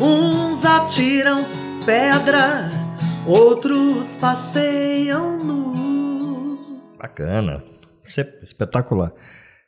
Uns 0.00 0.64
atiram 0.66 1.44
pedra, 1.86 2.70
outros 3.26 4.16
passeiam 4.16 5.38
nu. 5.38 6.58
Bacana. 6.98 7.64
É 8.16 8.44
espetacular. 8.44 9.12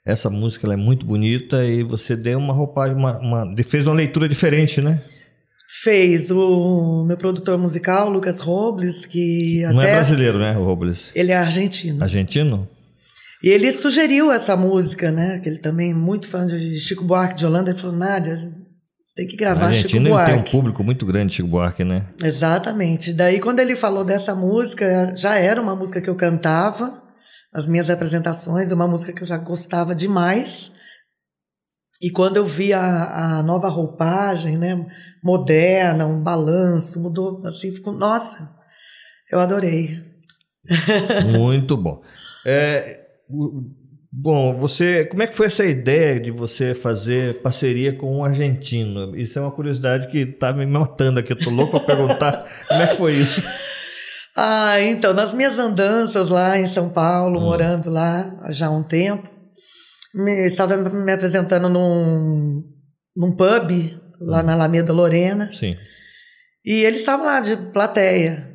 Essa 0.07 0.31
música 0.31 0.67
ela 0.67 0.75
é 0.75 0.77
muito 0.77 1.05
bonita 1.05 1.65
e 1.65 1.83
você 1.83 2.15
deu 2.15 2.39
uma 2.39 2.55
roupagem, 2.55 2.97
uma, 2.97 3.19
uma- 3.19 3.55
fez 3.65 3.87
uma 3.89 3.95
leitura 3.97 4.29
diferente, 4.29 4.81
né? 4.81 5.03
Fez 5.83 6.31
o 6.31 7.05
meu 7.07 7.17
produtor 7.17 7.59
musical, 7.59 8.09
Lucas 8.09 8.39
Robles, 8.39 9.05
que 9.05 9.63
Não 9.73 9.83
é 9.83 9.93
brasileiro, 9.95 10.39
né, 10.39 10.57
o 10.57 10.65
Robles? 10.65 11.11
ele 11.15 11.33
é 11.33 11.37
argentino. 11.37 12.03
Argentino? 12.03 12.69
E 13.43 13.49
ele 13.49 13.73
sugeriu 13.73 14.31
essa 14.33 14.57
música, 14.57 15.11
né? 15.11 15.41
Que 15.41 15.49
ele 15.49 15.59
também 15.59 15.91
é 15.91 15.95
muito 15.95 16.29
fã 16.29 16.47
de 16.47 16.79
Chico 16.79 17.05
Buarque 17.05 17.35
de 17.37 17.45
Holanda. 17.45 17.71
Ele 17.71 17.79
falou, 17.79 17.95
Nádia, 17.97 18.37
você 18.37 19.15
tem 19.15 19.27
que 19.27 19.37
gravar 19.37 19.73
Chico 19.73 19.87
Argentino 19.97 20.09
ele 20.09 20.15
tem 20.25 20.35
um 20.35 20.37
Buarque. 20.39 20.51
público 20.53 20.83
muito 20.85 21.05
grande, 21.05 21.35
Chico 21.35 21.49
Buarque, 21.49 21.85
né? 21.85 22.07
Exatamente. 22.23 23.13
Daí, 23.13 23.39
quando 23.39 23.59
ele 23.61 23.77
falou 23.77 24.05
dessa 24.05 24.35
música, 24.35 25.13
já 25.17 25.37
era 25.37 25.61
uma 25.61 25.77
música 25.77 26.01
que 26.01 26.09
eu 26.09 26.15
cantava 26.15 27.03
nas 27.57 27.67
minhas 27.67 27.89
apresentações, 27.89 28.71
uma 28.71 28.87
música 28.87 29.15
que 29.15 29.23
eu 29.23 29.27
já 29.27 29.39
gostava 29.39 29.95
demais. 29.95 30.75
E 32.03 32.11
quando 32.11 32.37
eu 32.37 32.45
vi 32.45 32.75
a, 32.75 33.39
a 33.39 33.43
nova 33.43 33.71
roupagem, 33.71 34.59
né, 34.59 34.87
moderna, 35.25 36.07
um 36.07 36.23
balanço, 36.23 37.03
mudou 37.03 37.47
assim, 37.47 37.75
ficou, 37.75 37.95
nossa, 37.95 38.55
eu 39.33 39.41
adorei. 39.41 40.03
Muito 41.33 41.79
bom. 41.79 42.03
É, 42.45 43.01
bom, 44.13 44.55
você, 44.55 45.07
como 45.07 45.23
é 45.23 45.27
que 45.27 45.35
foi 45.35 45.47
essa 45.47 45.65
ideia 45.65 46.21
de 46.21 46.31
você 46.31 46.75
fazer 46.75 47.41
parceria 47.41 47.95
com 47.95 48.19
um 48.19 48.23
argentino? 48.23 49.17
Isso 49.17 49.39
é 49.39 49.43
uma 49.43 49.51
curiosidade 49.51 50.09
que 50.09 50.27
tá 50.27 50.53
me 50.53 50.67
matando 50.67 51.21
aqui. 51.21 51.33
Eu 51.33 51.39
tô 51.39 51.49
louco 51.49 51.81
para 51.81 51.97
perguntar 51.97 52.45
como 52.69 52.83
é 52.83 52.87
que 52.87 52.97
foi 52.97 53.15
isso. 53.15 53.43
Ah, 54.37 54.79
então, 54.83 55.15
nas 55.15 55.33
minhas 55.33 55.59
andanças 55.59 56.29
lá 56.29 56.59
em 56.59 56.67
São 56.67 56.91
Paulo, 56.91 57.41
morando 57.41 57.89
lá 57.89 58.37
já 58.51 58.67
há 58.67 58.71
um 58.71 58.83
tempo, 58.83 59.31
me, 60.15 60.45
estava 60.45 60.77
me 60.77 61.11
apresentando 61.11 61.71
num, 61.71 62.63
num 63.17 63.35
pub 63.35 63.99
lá 64.21 64.43
na 64.43 64.53
Alameda 64.53 64.93
Lorena, 64.93 65.51
Sim. 65.51 65.75
e 66.63 66.85
ele 66.85 66.99
estava 66.99 67.25
lá 67.25 67.41
de 67.41 67.57
plateia. 67.73 68.55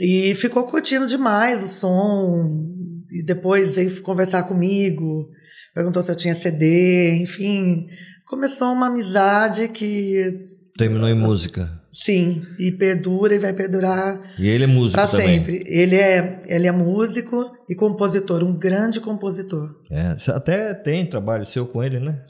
E 0.00 0.34
ficou 0.36 0.64
curtindo 0.64 1.06
demais 1.06 1.62
o 1.62 1.68
som, 1.68 2.64
e 3.10 3.22
depois 3.24 3.76
veio 3.76 4.02
conversar 4.02 4.44
comigo, 4.44 5.28
perguntou 5.74 6.02
se 6.02 6.10
eu 6.10 6.16
tinha 6.16 6.34
CD, 6.34 7.16
enfim. 7.16 7.86
Começou 8.26 8.72
uma 8.72 8.86
amizade 8.86 9.68
que, 9.68 10.53
Terminou 10.76 11.08
em 11.08 11.14
música. 11.14 11.70
sim, 11.92 12.42
e 12.58 12.72
perdura 12.72 13.34
e 13.34 13.38
vai 13.38 13.52
perdurar 13.52 14.20
E 14.38 14.48
ele 14.48 14.64
é 14.64 14.66
músico 14.66 14.94
Pra 14.94 15.06
também. 15.06 15.38
sempre. 15.38 15.62
Ele 15.66 15.94
é, 15.96 16.42
ele 16.46 16.66
é 16.66 16.72
músico 16.72 17.52
e 17.68 17.74
compositor, 17.76 18.42
um 18.42 18.52
grande 18.58 19.00
compositor. 19.00 19.76
É, 19.90 20.16
até 20.32 20.74
tem 20.74 21.06
trabalho 21.06 21.46
seu 21.46 21.64
com 21.66 21.82
ele, 21.82 22.00
né? 22.00 22.20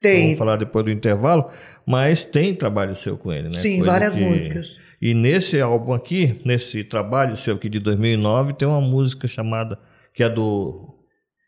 Tem, 0.00 0.22
Vamos 0.26 0.38
falar 0.38 0.54
depois 0.56 0.84
do 0.84 0.92
intervalo, 0.92 1.50
mas 1.84 2.24
tem 2.24 2.54
trabalho 2.54 2.94
seu 2.94 3.18
com 3.18 3.32
ele, 3.32 3.48
né? 3.48 3.58
sim, 3.58 3.78
Coisa 3.78 3.90
várias 3.92 4.14
que- 4.14 4.20
músicas. 4.20 4.80
E 5.02 5.12
nesse 5.12 5.60
álbum 5.60 5.92
aqui, 5.92 6.40
nesse 6.44 6.84
trabalho 6.84 7.36
seu 7.36 7.56
aqui 7.56 7.68
de 7.68 7.80
2009, 7.80 8.52
tem 8.52 8.68
uma 8.68 8.80
música 8.80 9.26
chamada, 9.26 9.76
que 10.14 10.22
é 10.22 10.28
do, 10.28 10.94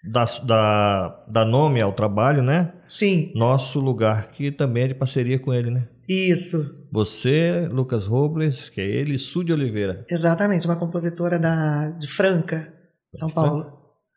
da, 0.04 0.24
da, 0.44 1.24
da 1.28 1.44
nome 1.44 1.80
ao 1.80 1.92
trabalho, 1.92 2.42
né? 2.42 2.72
Sim, 2.86 3.32
Nosso 3.34 3.80
Lugar, 3.80 4.28
que 4.30 4.50
também 4.50 4.84
é 4.84 4.88
de 4.88 4.94
parceria 4.94 5.38
com 5.38 5.52
ele, 5.52 5.70
né? 5.70 5.88
isso, 6.08 6.68
Você, 6.92 7.68
Lucas 7.70 8.04
Robles, 8.04 8.68
que 8.68 8.80
é 8.80 8.84
ele, 8.84 9.14
e 9.14 9.18
Su 9.18 9.44
de 9.44 9.52
Oliveira. 9.52 10.04
exatamente, 10.10 10.66
uma 10.66 10.74
compositora 10.74 11.38
da, 11.38 11.90
de 11.90 12.08
Franca, 12.08 12.72
São 13.14 13.28
De 13.28 13.34
Paulo. 13.34 13.66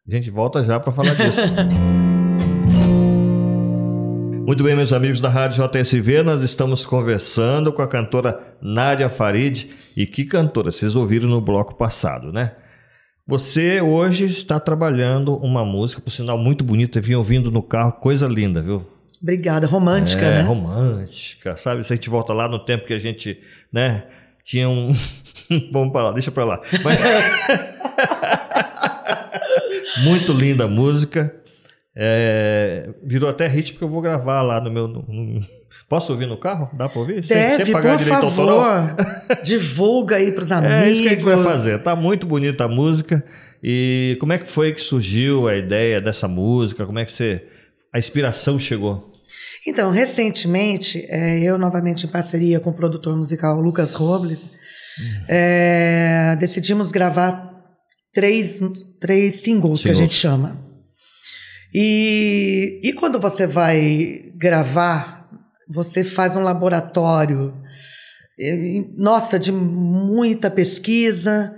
A 0.07 0.15
gente 0.15 0.31
volta 0.31 0.63
já 0.63 0.79
para 0.79 0.91
falar 0.91 1.13
disso. 1.13 1.39
Muito 4.45 4.61
bem, 4.61 4.75
meus 4.75 4.91
amigos 4.91 5.21
da 5.21 5.29
Rádio 5.29 5.65
JSV, 5.65 6.21
nós 6.21 6.43
estamos 6.43 6.85
conversando 6.85 7.71
com 7.71 7.81
a 7.81 7.87
cantora 7.87 8.57
Nádia 8.61 9.07
Farid. 9.07 9.69
E 9.95 10.05
que 10.05 10.25
cantora, 10.25 10.69
vocês 10.71 10.97
ouviram 10.97 11.29
no 11.29 11.39
bloco 11.39 11.75
passado, 11.75 12.31
né? 12.33 12.53
Você 13.25 13.80
hoje 13.80 14.25
está 14.25 14.60
trabalhando 14.60 15.38
uma 15.38 15.63
música, 15.63 16.01
por 16.01 16.12
sinal 16.12 16.38
muito 16.38 16.62
bonita, 16.62 17.00
eu 17.00 17.03
vim 17.03 17.13
ouvindo 17.13 17.50
no 17.50 17.63
carro, 17.63 17.94
coisa 17.94 18.27
linda, 18.27 18.62
viu? 18.62 18.86
Obrigada, 19.22 19.65
romântica, 19.65 20.25
é, 20.25 20.39
né? 20.39 20.42
romântica, 20.42 21.56
sabe? 21.56 21.86
Se 21.86 21.94
a 21.94 21.96
gente 21.96 22.10
volta 22.10 22.34
lá 22.34 22.50
no 22.50 22.60
tempo 22.60 22.86
que 22.86 22.94
a 22.94 23.00
gente, 23.00 23.39
né, 23.72 24.03
tinha 24.44 24.68
um... 24.68 24.92
Vamos 25.72 25.94
para 25.94 26.08
lá, 26.08 26.12
deixa 26.12 26.32
para 26.32 26.44
lá. 26.44 26.60
Mas- 26.84 27.00
Muito 30.03 30.34
linda 30.34 30.65
a 30.65 30.68
música. 30.68 31.34
É, 31.95 32.89
virou 33.03 33.29
até 33.29 33.47
hit 33.47 33.73
porque 33.73 33.83
eu 33.83 33.89
vou 33.89 34.01
gravar 34.01 34.41
lá 34.41 34.59
no 34.59 34.71
meu... 34.71 34.88
no- 34.88 35.05
no- 35.07 35.39
Posso 35.89 36.12
ouvir 36.13 36.25
no 36.27 36.38
carro? 36.38 36.69
Dá 36.75 36.88
para 36.89 37.00
ouvir? 37.00 37.23
Sem- 37.23 37.35
sem 37.50 37.57
Deve, 37.59 37.71
pagar 37.71 37.97
por 37.97 38.03
direito 38.03 38.25
autoral? 38.25 38.57
favor, 38.88 38.95
divulga 39.43 40.15
aí 40.15 40.31
pros 40.31 40.51
amigos. 40.51 40.73
É 40.85 40.89
isso 40.89 41.01
que 41.03 41.07
a 41.07 41.12
gente 41.12 41.23
vai 41.23 41.38
fazer. 41.38 41.79
Tá 41.83 41.95
muito 41.95 42.25
bonita 42.25 42.65
a 42.65 42.67
música. 42.67 43.23
E 43.62 44.17
como 44.19 44.33
é 44.33 44.38
que 44.38 44.47
foi 44.47 44.71
que 44.73 44.81
surgiu 44.81 45.47
a 45.47 45.55
ideia 45.55 46.00
dessa 46.01 46.27
música? 46.27 46.85
Como 46.85 47.00
é 47.00 47.05
que 47.05 47.12
você... 47.12 47.43
A 47.93 48.00
inspiração 48.00 48.57
chegou? 48.57 49.12
Então, 49.67 49.91
recentemente, 49.91 51.05
é, 51.09 51.39
eu 51.43 51.57
novamente 51.57 52.05
em 52.05 52.09
parceria 52.09 52.59
com 52.59 52.71
o 52.71 52.73
produtor 52.73 53.15
musical 53.15 53.59
Lucas 53.62 53.93
Robles, 53.93 54.51
é, 55.27 56.35
decidimos 56.39 56.91
gravar 56.91 57.51
três, 58.13 58.59
três 59.00 59.35
singles 59.41 59.81
que 59.83 59.89
a 59.89 59.93
Singles. 59.93 59.97
gente 60.12 60.19
chama. 60.19 60.62
E, 61.74 62.80
e 62.84 62.94
quando 62.94 63.20
você 63.20 63.48
vai 63.48 64.32
gravar, 64.38 65.27
você 65.74 66.03
faz 66.03 66.36
um 66.36 66.44
laboratório, 66.44 67.53
nossa, 68.98 69.39
de 69.39 69.51
muita 69.51 70.51
pesquisa, 70.51 71.56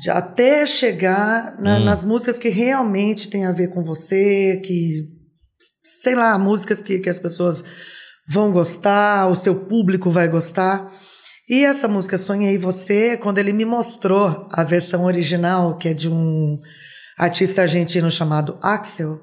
de 0.00 0.10
até 0.10 0.66
chegar 0.66 1.56
na- 1.60 1.78
Hum. 1.78 1.84
nas 1.84 2.04
músicas 2.04 2.38
que 2.38 2.48
realmente 2.48 3.28
têm 3.30 3.44
a 3.46 3.52
ver 3.52 3.68
com 3.68 3.84
você, 3.84 4.60
que 4.64 5.04
sei 6.02 6.14
lá, 6.14 6.36
músicas 6.38 6.80
que, 6.82 6.98
que 6.98 7.10
as 7.10 7.18
pessoas 7.18 7.62
vão 8.28 8.50
gostar, 8.52 9.28
o 9.28 9.36
seu 9.36 9.54
público 9.66 10.10
vai 10.10 10.28
gostar. 10.28 10.90
E 11.48 11.64
essa 11.64 11.86
música 11.86 12.16
Sonhei 12.16 12.56
Você, 12.56 13.16
quando 13.16 13.38
ele 13.38 13.52
me 13.52 13.64
mostrou 13.64 14.48
a 14.50 14.64
versão 14.64 15.04
original, 15.04 15.76
que 15.76 15.88
é 15.88 15.94
de 15.94 16.08
um 16.08 16.56
artista 17.18 17.62
argentino 17.62 18.10
chamado 18.10 18.58
Axel, 18.62 19.20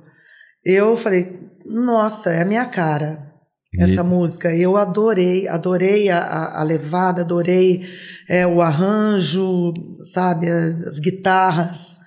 eu 0.63 0.95
falei, 0.97 1.39
nossa, 1.65 2.31
é 2.31 2.41
a 2.41 2.45
minha 2.45 2.65
cara 2.65 3.29
essa 3.77 4.01
E- 4.01 4.03
música. 4.03 4.55
Eu 4.55 4.77
adorei, 4.77 5.47
adorei 5.47 6.09
a, 6.09 6.59
a, 6.59 6.63
levada, 6.63 7.21
adorei 7.21 7.83
é, 8.27 8.45
o 8.47 8.61
arranjo, 8.61 9.73
sabe, 10.11 10.49
as 10.49 10.99
guitarras. 10.99 11.99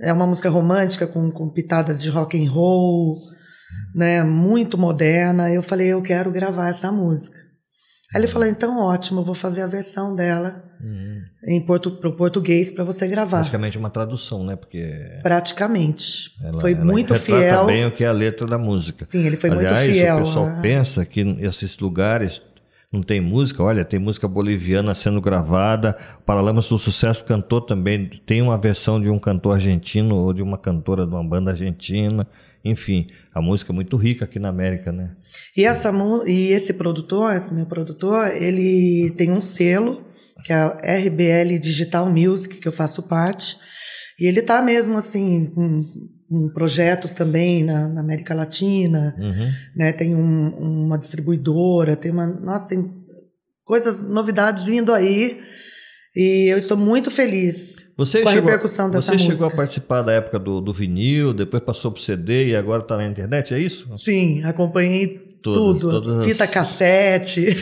É 0.00 0.12
uma 0.12 0.26
música 0.26 0.50
romântica 0.50 1.06
com, 1.06 1.30
com 1.30 1.48
pitadas 1.48 2.02
de 2.02 2.10
rock 2.10 2.36
and 2.38 2.50
roll, 2.50 3.16
né, 3.94 4.22
muito 4.22 4.76
moderna. 4.76 5.50
Eu 5.50 5.62
falei, 5.62 5.88
eu 5.88 6.02
quero 6.02 6.30
gravar 6.30 6.68
essa 6.68 6.92
música. 6.92 7.45
Aí 8.14 8.20
ele 8.20 8.28
falou, 8.28 8.46
então 8.48 8.78
ótimo, 8.78 9.20
eu 9.20 9.24
vou 9.24 9.34
fazer 9.34 9.62
a 9.62 9.66
versão 9.66 10.14
dela 10.14 10.62
Hum, 10.80 11.22
em 11.46 11.60
portu, 11.64 11.90
pro 11.92 12.14
português 12.16 12.70
para 12.70 12.84
você 12.84 13.06
gravar. 13.08 13.38
praticamente 13.38 13.76
uma 13.78 13.90
tradução, 13.90 14.44
né? 14.44 14.54
Porque 14.56 14.86
Praticamente. 15.22 16.30
ela, 16.42 16.60
foi 16.60 16.72
ela 16.74 16.84
muito 16.84 17.14
fiel. 17.14 17.66
bem 17.66 17.86
o 17.86 17.90
que 17.90 18.04
é 18.04 18.06
a 18.08 18.12
letra 18.12 18.46
da 18.46 18.58
música. 18.58 19.04
Sim, 19.04 19.24
ele 19.24 19.36
foi 19.36 19.50
Aliás, 19.50 19.86
muito 19.88 19.98
fiel. 19.98 20.16
o 20.18 20.24
pessoal 20.24 20.46
a- 20.48 20.60
pensa 20.60 21.04
que 21.04 21.20
esses 21.40 21.78
lugares 21.78 22.42
não 22.92 23.02
tem 23.02 23.20
música. 23.20 23.62
Olha, 23.62 23.84
tem 23.84 23.98
música 23.98 24.28
boliviana 24.28 24.94
sendo 24.94 25.20
gravada. 25.20 25.96
Paralamas 26.24 26.68
do 26.68 26.78
Sucesso 26.78 27.24
cantou 27.24 27.60
também. 27.60 28.08
Tem 28.24 28.40
uma 28.40 28.58
versão 28.58 29.00
de 29.00 29.10
um 29.10 29.18
cantor 29.18 29.54
argentino 29.54 30.16
ou 30.16 30.32
de 30.32 30.42
uma 30.42 30.56
cantora 30.56 31.06
de 31.06 31.12
uma 31.12 31.24
banda 31.24 31.50
argentina. 31.50 32.26
Enfim, 32.64 33.06
a 33.32 33.40
música 33.40 33.72
é 33.72 33.74
muito 33.74 33.96
rica 33.96 34.24
aqui 34.24 34.38
na 34.38 34.48
América, 34.48 34.90
né? 34.90 35.14
E, 35.56 35.64
essa, 35.64 35.92
e 36.26 36.48
esse 36.52 36.74
produtor, 36.74 37.34
esse 37.34 37.54
meu 37.54 37.66
produtor, 37.66 38.28
ele 38.28 39.12
tem 39.16 39.30
um 39.30 39.40
selo, 39.40 40.04
que 40.44 40.52
é 40.52 40.56
a 40.56 40.98
RBL 40.98 41.58
Digital 41.60 42.10
Music, 42.10 42.56
que 42.56 42.66
eu 42.66 42.72
faço 42.72 43.04
parte. 43.04 43.56
E 44.18 44.26
ele 44.26 44.42
tá 44.42 44.62
mesmo 44.62 44.96
assim, 44.96 45.52
com 46.28 46.48
projetos 46.48 47.14
também 47.14 47.64
na, 47.64 47.88
na 47.88 48.00
América 48.00 48.34
Latina, 48.34 49.14
uhum. 49.18 49.52
né? 49.74 49.92
Tem 49.92 50.14
um, 50.14 50.48
uma 50.84 50.98
distribuidora, 50.98 51.96
tem 51.96 52.10
uma. 52.10 52.26
Nossa, 52.26 52.68
tem 52.68 52.90
coisas, 53.64 54.00
novidades 54.00 54.66
vindo 54.66 54.92
aí. 54.92 55.40
E 56.14 56.50
eu 56.50 56.56
estou 56.56 56.78
muito 56.78 57.10
feliz 57.10 57.92
você 57.94 58.22
com 58.22 58.28
a 58.30 58.32
chegou, 58.32 58.46
repercussão 58.46 58.88
dessa 58.88 59.06
você 59.06 59.12
música. 59.12 59.32
Você 59.32 59.36
chegou 59.36 59.52
a 59.52 59.54
participar 59.54 60.00
da 60.00 60.12
época 60.12 60.38
do, 60.38 60.62
do 60.62 60.72
vinil, 60.72 61.34
depois 61.34 61.62
passou 61.62 61.92
para 61.92 62.00
o 62.00 62.02
CD 62.02 62.48
e 62.48 62.56
agora 62.56 62.80
está 62.80 62.96
na 62.96 63.06
internet, 63.06 63.52
é 63.52 63.58
isso? 63.58 63.86
Sim, 63.98 64.42
acompanhei 64.42 65.18
todas, 65.42 65.82
tudo. 65.82 65.90
Todas 65.90 66.26
Fita 66.26 66.44
as... 66.44 66.50
cassete. 66.50 67.48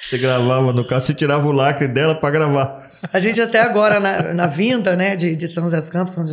Você 0.00 0.18
gravava 0.18 0.72
no 0.72 0.86
carro, 0.86 1.00
você 1.00 1.12
tirava 1.12 1.48
o 1.48 1.50
lacre 1.50 1.88
dela 1.88 2.14
para 2.14 2.30
gravar. 2.30 2.92
A 3.12 3.18
gente 3.18 3.40
até 3.40 3.60
agora, 3.60 3.98
na, 3.98 4.32
na 4.32 4.46
vinda 4.46 4.94
né, 4.94 5.16
de, 5.16 5.34
de 5.34 5.48
São 5.48 5.64
José 5.64 5.78
dos 5.78 5.90
Campos, 5.90 6.16
onde 6.16 6.30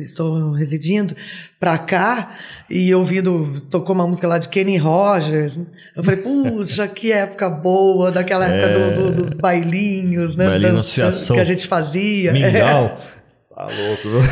estou 0.00 0.52
residindo, 0.52 1.14
para 1.58 1.76
cá, 1.78 2.36
e 2.68 2.94
ouvindo, 2.94 3.60
tocou 3.70 3.94
uma 3.94 4.06
música 4.06 4.26
lá 4.26 4.38
de 4.38 4.48
Kenny 4.48 4.76
Rogers. 4.76 5.58
Eu 5.94 6.02
falei, 6.02 6.20
puxa, 6.20 6.86
que 6.88 7.12
época 7.12 7.48
boa, 7.50 8.10
daquela 8.10 8.46
época 8.46 8.72
é... 8.72 8.90
do, 8.96 9.12
do, 9.12 9.22
dos 9.22 9.36
bailinhos, 9.36 10.36
né? 10.36 10.46
Bailinho 10.46 10.80
que 10.82 11.40
a 11.40 11.44
gente 11.44 11.66
fazia. 11.66 12.32
Mingau. 12.32 12.96
É. 13.16 13.20
Tá 13.60 13.66
louco. 13.66 14.26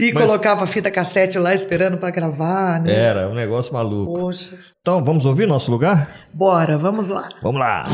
E 0.00 0.12
Mas... 0.12 0.24
colocava 0.24 0.66
fita 0.66 0.90
cassete 0.90 1.38
lá 1.38 1.54
esperando 1.54 1.98
para 1.98 2.10
gravar, 2.10 2.80
né? 2.80 2.92
Era 2.92 3.28
um 3.28 3.34
negócio 3.34 3.72
maluco. 3.72 4.18
Poxa. 4.18 4.58
Então, 4.80 5.04
vamos 5.04 5.24
ouvir 5.24 5.46
nosso 5.46 5.70
lugar? 5.70 6.26
Bora, 6.32 6.76
vamos 6.76 7.08
lá. 7.08 7.28
Vamos 7.40 7.60
lá. 7.60 7.84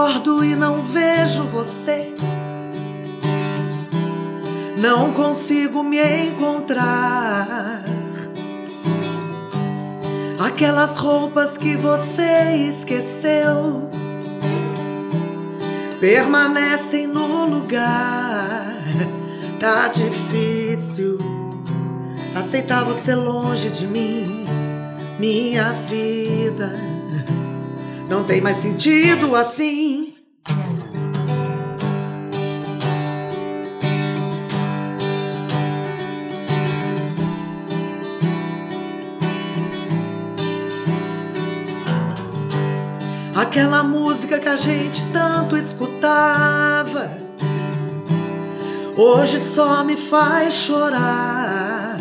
Acordo 0.00 0.42
e 0.42 0.56
não 0.56 0.82
vejo 0.82 1.42
você. 1.44 2.14
Não 4.78 5.12
consigo 5.12 5.82
me 5.82 6.00
encontrar. 6.26 7.84
Aquelas 10.38 10.96
roupas 10.96 11.58
que 11.58 11.76
você 11.76 12.70
esqueceu 12.70 13.90
permanecem 16.00 17.06
no 17.06 17.44
lugar. 17.44 18.80
Tá 19.60 19.88
difícil 19.88 21.18
aceitar 22.34 22.84
você 22.84 23.14
longe 23.14 23.68
de 23.68 23.86
mim, 23.86 24.46
minha 25.18 25.72
vida. 25.90 26.99
Não 28.10 28.24
tem 28.24 28.40
mais 28.40 28.56
sentido 28.56 29.36
assim. 29.36 30.14
Aquela 43.32 43.84
música 43.84 44.40
que 44.40 44.48
a 44.48 44.56
gente 44.56 45.04
tanto 45.12 45.56
escutava, 45.56 47.16
hoje 48.96 49.38
só 49.38 49.84
me 49.84 49.96
faz 49.96 50.54
chorar. 50.54 51.96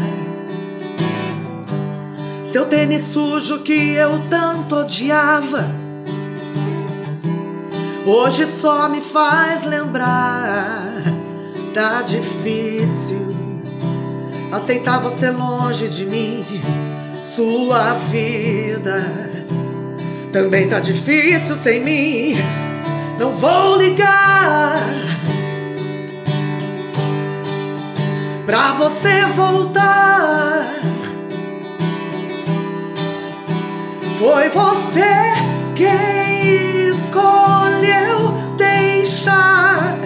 Seu 2.44 2.66
tênis 2.66 3.04
sujo 3.04 3.60
que 3.60 3.94
eu 3.94 4.20
tanto 4.28 4.76
odiava, 4.78 5.79
hoje 8.06 8.46
só 8.46 8.88
me 8.90 9.02
faz 9.02 9.64
lembrar. 9.64 11.02
Tá 11.74 12.02
difícil 12.02 13.36
aceitar 14.52 15.00
você 15.00 15.30
longe 15.30 15.88
de 15.88 16.06
mim, 16.06 16.44
sua 17.22 17.94
vida 17.94 19.30
também 20.32 20.68
tá 20.68 20.80
difícil 20.80 21.56
sem 21.56 21.84
mim. 21.84 22.36
Não 23.18 23.36
vou 23.36 23.78
ligar 23.78 24.80
pra 28.46 28.74
você 28.74 29.26
voltar. 29.36 30.76
Foi 34.20 34.50
você 34.50 35.00
quem 35.76 36.69
escolheu 37.10 38.32
deixar 38.56 39.98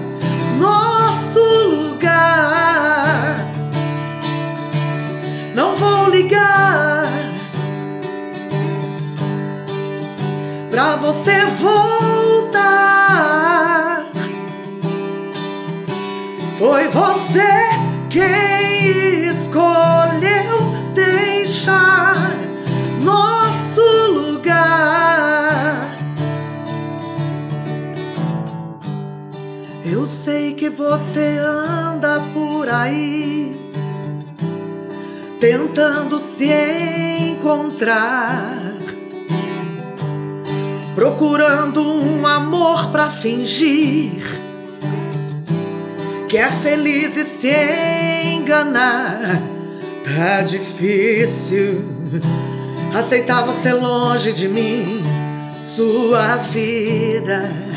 nosso 0.58 1.40
lugar. 1.66 3.36
Não 5.54 5.76
vou 5.76 6.10
ligar 6.10 7.10
pra 10.72 10.96
você 10.96 11.46
voltar. 11.60 12.64
Foi 16.58 16.88
você 16.88 17.44
quem 18.10 19.28
escolheu 19.28 20.72
deixar 20.94 22.13
sei 30.24 30.54
que 30.54 30.70
você 30.70 31.38
anda 31.38 32.22
por 32.34 32.70
aí 32.70 33.52
tentando 35.38 36.18
se 36.18 36.48
encontrar 37.32 38.72
procurando 40.96 41.82
um 41.82 42.26
amor 42.26 42.90
para 42.90 43.10
fingir 43.10 44.24
que 46.30 46.38
é 46.38 46.50
feliz 46.50 47.18
e 47.18 47.26
se 47.26 47.54
enganar. 48.34 49.20
Tá 50.04 50.42
difícil 50.42 51.84
aceitar 52.98 53.46
você 53.46 53.74
longe 53.74 54.32
de 54.32 54.48
mim, 54.48 55.04
sua 55.62 56.38
vida. 56.38 57.73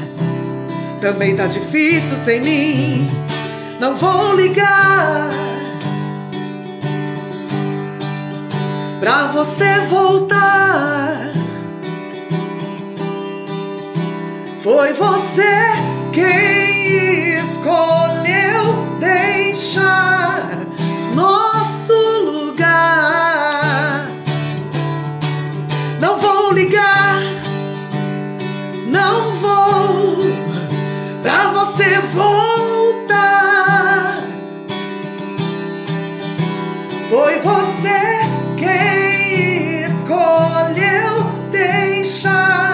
Também 1.01 1.37
tá 1.37 1.47
difícil 1.47 2.17
sem 2.17 2.41
mim. 2.41 3.11
Não 3.79 3.97
vou 3.97 4.35
ligar 4.37 5.31
pra 9.01 9.27
você 9.29 9.79
voltar. 9.89 11.33
Foi 14.61 14.93
você 14.95 15.43
quem 16.13 17.39
escolheu 17.39 18.99
deixar 18.99 20.49
nosso 21.15 21.46
voltar. 32.17 33.13
Foi 37.11 37.39
você 37.41 38.01
quem 38.57 39.83
escolheu 39.87 41.31
deixar 41.51 42.66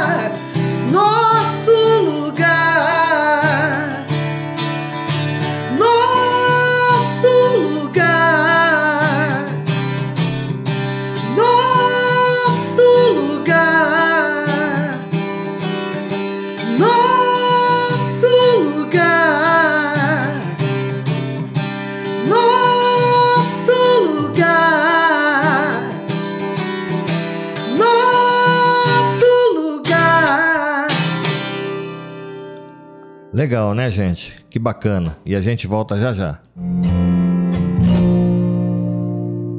Legal, 33.43 33.75
né, 33.75 33.91
gente? 33.91 34.37
Que 34.49 34.57
bacana. 34.57 35.17
E 35.27 35.35
a 35.35 35.41
gente 35.41 35.67
volta 35.67 35.97
já 35.97 36.13
já. 36.13 36.39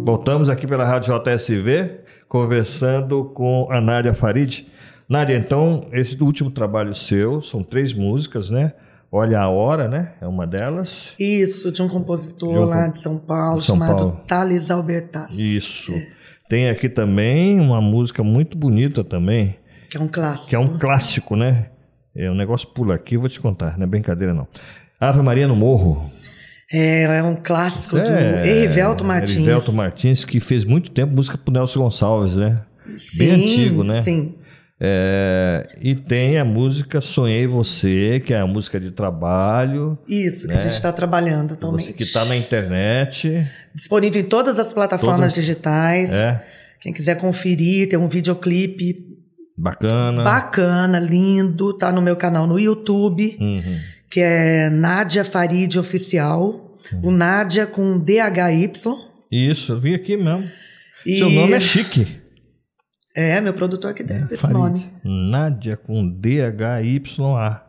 Voltamos 0.06 0.48
aqui 0.48 0.66
pela 0.66 0.86
Rádio 0.86 1.14
JSV, 1.14 2.00
conversando 2.30 3.26
com 3.36 3.68
a 3.70 3.82
Nádia 3.82 4.14
Farid. 4.14 4.66
Nádia, 5.10 5.36
então, 5.36 5.90
esse 5.92 6.16
último 6.24 6.50
trabalho 6.50 6.96
seu, 6.96 7.42
são 7.42 7.62
três 7.62 7.92
músicas, 7.94 8.50
né? 8.50 8.72
Olha 9.12 9.42
a 9.42 9.50
Hora, 9.50 9.90
né? 9.90 10.14
É 10.22 10.28
uma 10.28 10.48
delas. 10.48 11.14
Isso, 11.20 11.70
de 11.70 11.82
um 11.82 11.90
compositor 11.90 12.54
de 12.54 12.60
um 12.60 12.64
lá 12.64 12.88
de 12.88 13.02
São 13.02 13.18
Paulo, 13.18 13.60
São 13.60 13.76
chamado 13.76 13.98
Paulo. 13.98 14.22
Thales 14.26 14.72
Albertas. 14.72 15.38
Isso. 15.38 15.92
É. 15.92 16.08
Tem 16.48 16.70
aqui 16.70 16.88
também 16.88 17.60
uma 17.60 17.82
música 17.82 18.24
muito 18.24 18.58
bonita 18.58 19.04
também. 19.04 19.58
Que 19.90 19.98
é 19.98 20.00
um 20.00 20.08
clássico. 20.08 20.50
Que 20.52 20.56
é 20.56 20.60
um 20.60 20.78
clássico, 20.78 21.36
né? 21.36 21.68
É 22.16 22.30
um 22.30 22.36
negócio 22.36 22.68
pula 22.68 22.96
aqui, 22.96 23.18
vou 23.18 23.30
te 23.30 23.40
contar, 23.40 23.78
não 23.78 23.86
é 23.86 23.88
brincadeira 23.88 24.34
não. 24.34 24.48
Ave 25.00 25.22
Maria 25.22 25.48
no 25.48 25.56
Morro. 25.56 26.12
É, 26.72 27.04
é 27.04 27.24
um 27.24 27.36
clássico 27.36 27.98
Isso 27.98 28.12
do 28.12 28.18
é, 28.18 28.48
Erivelto 28.48 29.04
Martins. 29.04 29.38
Erivelto 29.38 29.74
Martins, 29.74 30.26
que 30.26 30.40
fez 30.40 30.64
muito 30.64 30.92
tempo 30.92 31.14
música 31.14 31.38
pro 31.38 31.54
Nelson 31.54 31.82
Gonçalves, 31.82 32.36
né? 32.36 32.62
Sim, 32.98 33.18
Bem 33.18 33.32
antigo, 33.34 33.84
né? 33.84 34.02
Sim. 34.02 34.36
É, 34.80 35.78
e 35.80 35.96
tem 35.96 36.38
a 36.38 36.44
música 36.44 37.00
Sonhei 37.00 37.48
Você, 37.48 38.22
que 38.26 38.34
é 38.34 38.40
a 38.40 38.48
música 38.48 38.80
de 38.80 38.92
trabalho. 38.92 39.98
Isso, 40.08 40.48
né? 40.48 40.56
que 40.56 40.60
a 40.60 40.64
gente 40.64 40.74
está 40.74 40.92
trabalhando 40.92 41.54
atualmente. 41.54 41.94
que 41.94 42.04
está 42.04 42.26
na 42.26 42.36
internet. 42.36 43.50
Disponível 43.74 44.22
em 44.22 44.26
todas 44.26 44.60
as 44.60 44.74
plataformas 44.74 45.20
todas, 45.20 45.34
digitais. 45.34 46.12
É. 46.12 46.44
Quem 46.82 46.92
quiser 46.92 47.16
conferir, 47.16 47.90
tem 47.90 47.98
um 47.98 48.10
videoclipe. 48.10 49.13
Bacana. 49.58 50.24
Bacana, 50.24 51.00
lindo. 51.00 51.78
Tá 51.78 51.92
no 51.92 52.02
meu 52.02 52.16
canal 52.16 52.48
no 52.48 52.60
YouTube, 52.60 53.38
uhum. 53.40 53.80
que 54.10 54.20
é 54.20 54.70
Nádia 54.70 55.24
Farid 55.24 55.78
Oficial. 55.78 56.78
Uhum. 56.92 57.02
O 57.04 57.12
Nádia 57.12 57.66
com 57.66 58.00
DHY. 58.00 58.72
Isso, 59.32 59.72
eu 59.74 59.80
vi 59.80 59.96
aqui 59.96 60.18
mesmo. 60.18 60.50
E... 61.06 61.18
Seu 61.18 61.30
nome 61.30 61.54
é 61.54 61.60
chique. 61.60 62.22
É, 63.16 63.40
meu 63.40 63.54
produtor 63.54 63.94
que 63.94 64.04
deu 64.04 64.18
é, 64.18 64.28
esse 64.32 64.42
Farid. 64.42 64.58
nome. 64.58 64.92
Nádia 65.04 65.78
com 65.78 66.08
D-H-Y-A. 66.08 67.64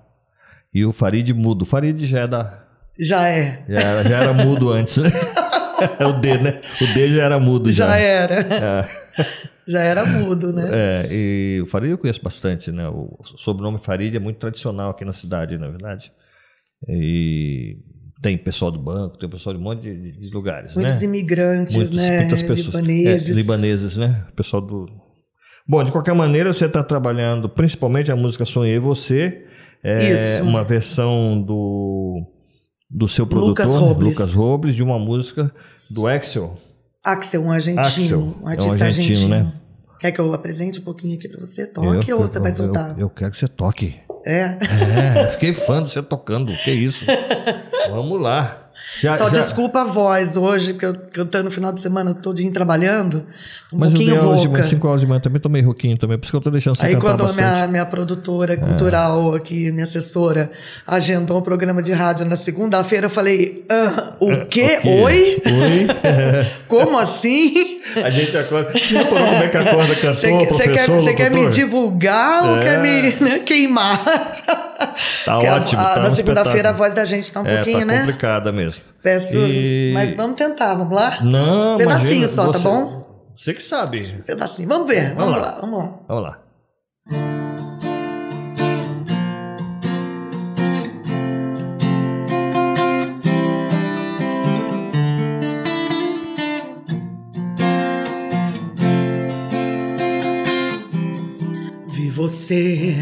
E 0.72 0.84
o 0.84 0.92
Farid 0.92 1.32
mudo. 1.32 1.62
O 1.62 1.66
Farid 1.66 2.04
já 2.06 2.20
é 2.20 2.26
da. 2.26 2.64
Já 2.98 3.28
é. 3.28 3.64
Já 3.68 3.80
era, 3.80 4.08
já 4.08 4.16
era 4.22 4.32
mudo 4.32 4.70
antes, 4.70 4.96
né? 4.96 5.10
É 5.98 6.06
o 6.06 6.12
D, 6.14 6.38
né? 6.38 6.60
O 6.80 6.94
D 6.94 7.12
já 7.12 7.22
era 7.22 7.38
mudo 7.38 7.72
já. 7.72 7.86
Já 7.88 7.96
era. 7.96 8.34
É. 8.34 9.24
Já 9.66 9.80
era 9.80 10.04
mudo, 10.04 10.52
né? 10.52 10.68
É, 10.72 11.08
e 11.10 11.60
o 11.62 11.66
Farid 11.66 11.90
eu 11.90 11.98
conheço 11.98 12.22
bastante, 12.22 12.70
né? 12.70 12.88
O 12.88 13.18
sobrenome 13.24 13.78
Farid 13.78 14.14
é 14.14 14.20
muito 14.20 14.38
tradicional 14.38 14.90
aqui 14.90 15.04
na 15.04 15.12
cidade, 15.12 15.56
na 15.58 15.66
é 15.66 15.70
verdade. 15.70 16.12
E 16.88 17.78
tem 18.20 18.36
pessoal 18.36 18.70
do 18.70 18.78
banco, 18.78 19.18
tem 19.18 19.28
pessoal 19.28 19.54
de 19.54 19.60
um 19.60 19.64
monte 19.64 19.82
de, 19.82 20.12
de 20.12 20.30
lugares, 20.30 20.74
Muitos 20.74 21.00
né? 21.00 21.04
imigrantes, 21.04 21.76
Muitos, 21.76 21.96
né? 21.96 22.20
Muitas 22.20 22.42
pessoas. 22.42 22.74
Libaneses. 22.74 23.36
É, 23.36 23.40
libaneses, 23.40 23.96
né? 23.96 24.26
Pessoal 24.34 24.62
do 24.62 24.86
Bom, 25.66 25.82
de 25.82 25.90
qualquer 25.90 26.14
maneira, 26.14 26.52
você 26.52 26.66
está 26.66 26.82
trabalhando 26.82 27.48
principalmente 27.48 28.12
a 28.12 28.16
música 28.16 28.44
Sonhei 28.44 28.78
Você. 28.78 29.46
É 29.82 30.12
Isso. 30.12 30.44
uma 30.44 30.62
versão 30.62 31.40
do, 31.40 32.22
do 32.90 33.08
seu 33.08 33.26
produtor, 33.26 33.66
Lucas 33.66 33.74
Robles. 33.74 34.08
Lucas 34.08 34.34
Robles, 34.34 34.74
de 34.74 34.82
uma 34.82 34.98
música 34.98 35.50
do 35.90 36.06
Axel. 36.06 36.54
Axel, 37.04 37.42
um 37.42 37.52
argentino. 37.52 37.82
Axel, 37.82 38.36
um 38.40 38.48
artista 38.48 38.78
é 38.78 38.84
um 38.84 38.86
argentino, 38.86 38.86
argentino, 38.86 39.28
né? 39.28 39.52
Quer 40.00 40.12
que 40.12 40.20
eu 40.20 40.32
apresente 40.32 40.80
um 40.80 40.82
pouquinho 40.82 41.16
aqui 41.16 41.28
para 41.28 41.38
você? 41.38 41.66
Toque 41.66 42.10
eu, 42.10 42.16
ou 42.16 42.26
você 42.26 42.38
eu, 42.38 42.42
vai 42.42 42.52
soltar? 42.52 42.90
Eu, 42.92 43.00
eu, 43.00 43.10
quero 43.10 43.30
que 43.30 43.38
você 43.38 43.48
toque. 43.48 43.96
É? 44.24 44.56
É, 45.20 45.28
fiquei 45.32 45.52
fã 45.52 45.82
de 45.82 45.90
você 45.90 46.02
tocando. 46.02 46.50
Que 46.64 46.70
isso? 46.70 47.04
Vamos 47.90 48.18
lá. 48.18 48.63
Já, 49.00 49.16
Só 49.16 49.30
já... 49.30 49.40
desculpa 49.40 49.82
a 49.82 49.84
voz 49.84 50.36
hoje, 50.36 50.72
porque 50.72 50.86
eu 50.86 50.94
cantando 51.12 51.44
no 51.44 51.50
final 51.50 51.72
de 51.72 51.80
semana 51.80 52.14
todinho 52.14 52.52
trabalhando. 52.52 53.24
Um 53.72 53.78
mas 53.78 53.92
pouquinho 53.92 54.14
eu 54.14 54.20
dei 54.20 54.48
horas 54.50 54.68
5 54.68 54.88
horas 54.88 55.00
de 55.00 55.06
manhã 55.06 55.20
também 55.20 55.40
tomei 55.40 55.62
rouquinho 55.62 55.98
também, 55.98 56.18
por 56.18 56.24
isso 56.24 56.32
que 56.32 56.36
eu 56.36 56.40
tô 56.40 56.50
deixando 56.50 56.76
você 56.76 56.86
Aí 56.86 56.96
quando 56.96 57.24
minha, 57.34 57.66
minha 57.66 57.86
produtora 57.86 58.56
cultural 58.56 59.34
é. 59.34 59.38
aqui, 59.38 59.70
minha 59.72 59.84
assessora, 59.84 60.50
agendou 60.86 61.38
um 61.38 61.42
programa 61.42 61.82
de 61.82 61.92
rádio 61.92 62.24
na 62.24 62.36
segunda-feira, 62.36 63.06
eu 63.06 63.10
falei, 63.10 63.64
ah, 63.68 64.14
o 64.20 64.46
quê? 64.46 64.78
Okay. 64.78 65.02
Oi? 65.02 65.42
Oi? 65.46 65.86
como 66.68 66.98
assim? 66.98 67.73
A 68.02 68.10
gente 68.10 68.36
acorda. 68.36 68.72
Você 68.72 68.94
não 68.94 69.04
como 69.04 69.18
é 69.18 69.48
que 69.48 69.56
acorda 69.56 69.94
cantor, 69.96 70.14
cê, 70.14 70.46
professor, 70.46 70.94
Você 70.94 71.14
quer, 71.14 71.30
quer 71.30 71.30
me 71.30 71.48
divulgar 71.48 72.44
é. 72.44 72.50
ou 72.50 72.60
quer 72.60 72.78
me 72.78 73.12
né, 73.20 73.38
queimar? 73.40 74.02
Tá 75.24 75.38
ótimo. 75.38 75.80
A, 75.80 75.94
tá 75.94 76.00
na 76.00 76.10
segunda-feira 76.14 76.70
a 76.70 76.72
voz 76.72 76.94
da 76.94 77.04
gente 77.04 77.30
tá 77.32 77.40
um 77.40 77.46
é, 77.46 77.56
pouquinho, 77.56 77.80
tá 77.80 77.84
né? 77.84 77.98
complicada 78.00 78.52
mesmo. 78.52 78.84
Peço, 79.02 79.36
e... 79.36 79.92
mas 79.94 80.14
vamos 80.14 80.36
tentar, 80.36 80.74
vamos 80.74 80.94
lá? 80.94 81.18
Não, 81.22 81.76
Pedacinho 81.78 82.12
imagina, 82.12 82.28
só, 82.28 82.46
tá 82.46 82.58
você, 82.58 82.64
tá 82.64 82.68
bom? 82.68 83.04
Você 83.36 83.54
que 83.54 83.62
sabe. 83.62 84.02
Pedacinho. 84.26 84.68
Vamos 84.68 84.88
ver. 84.88 85.14
Vamos, 85.14 85.16
vamos 85.16 85.36
lá. 85.36 85.42
lá. 85.42 85.60
Vamos 85.60 85.78
lá. 85.78 85.92
Vamos 86.08 86.22
lá. 86.22 86.43
Você 102.44 102.94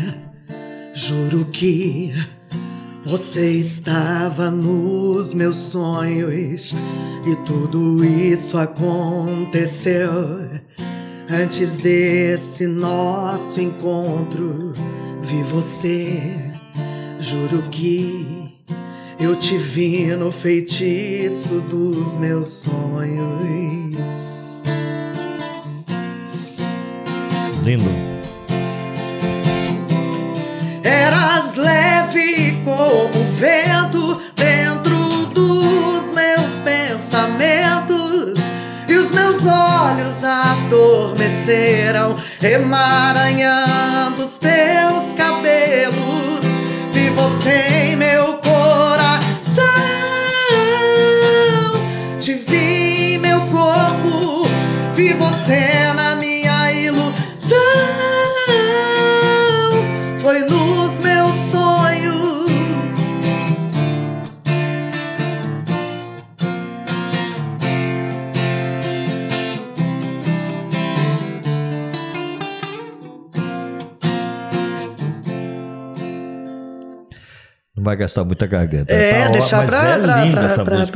Juro 0.95 1.47
que 1.47 2.13
você 3.05 3.51
estava 3.53 4.51
nos 4.51 5.35
meus 5.35 5.57
sonhos 5.57 6.75
e 7.27 7.37
tudo 7.47 8.05
isso 8.05 8.59
aconteceu 8.59 10.11
antes 11.29 11.79
desse 11.79 12.67
nosso 12.67 13.61
encontro. 13.61 14.73
Vi 15.23 15.43
você, 15.43 16.53
juro 17.19 17.63
que 17.71 18.55
eu 19.19 19.35
te 19.35 19.57
vi 19.57 20.15
no 20.15 20.31
feitiço 20.31 21.61
dos 21.63 22.15
meus 22.17 22.49
sonhos. 22.49 22.93
Lindo. 27.65 28.12
Eras 30.85 31.55
leve 31.55 32.61
como 32.65 33.25
vento 33.39 34.21
dentro 34.35 35.27
dos 35.27 36.11
meus 36.13 36.59
pensamentos. 36.65 38.41
E 38.89 38.95
os 38.95 39.13
meus 39.13 39.47
olhos 39.47 40.25
adormeceram, 40.25 42.17
emaranhando 42.43 44.25
os 44.25 44.39
teus 44.39 45.13
cabelos. 45.17 46.43
Vi 46.93 47.11
você 47.11 47.91
em 47.91 47.97
meu 47.97 48.32
Não 77.83 77.87
vai 77.87 77.97
gastar 77.97 78.25
muita 78.25 78.47
garganta. 78.47 78.95
É, 78.95 79.25
tá, 79.25 79.29
deixar 79.33 79.67
para 79.67 79.79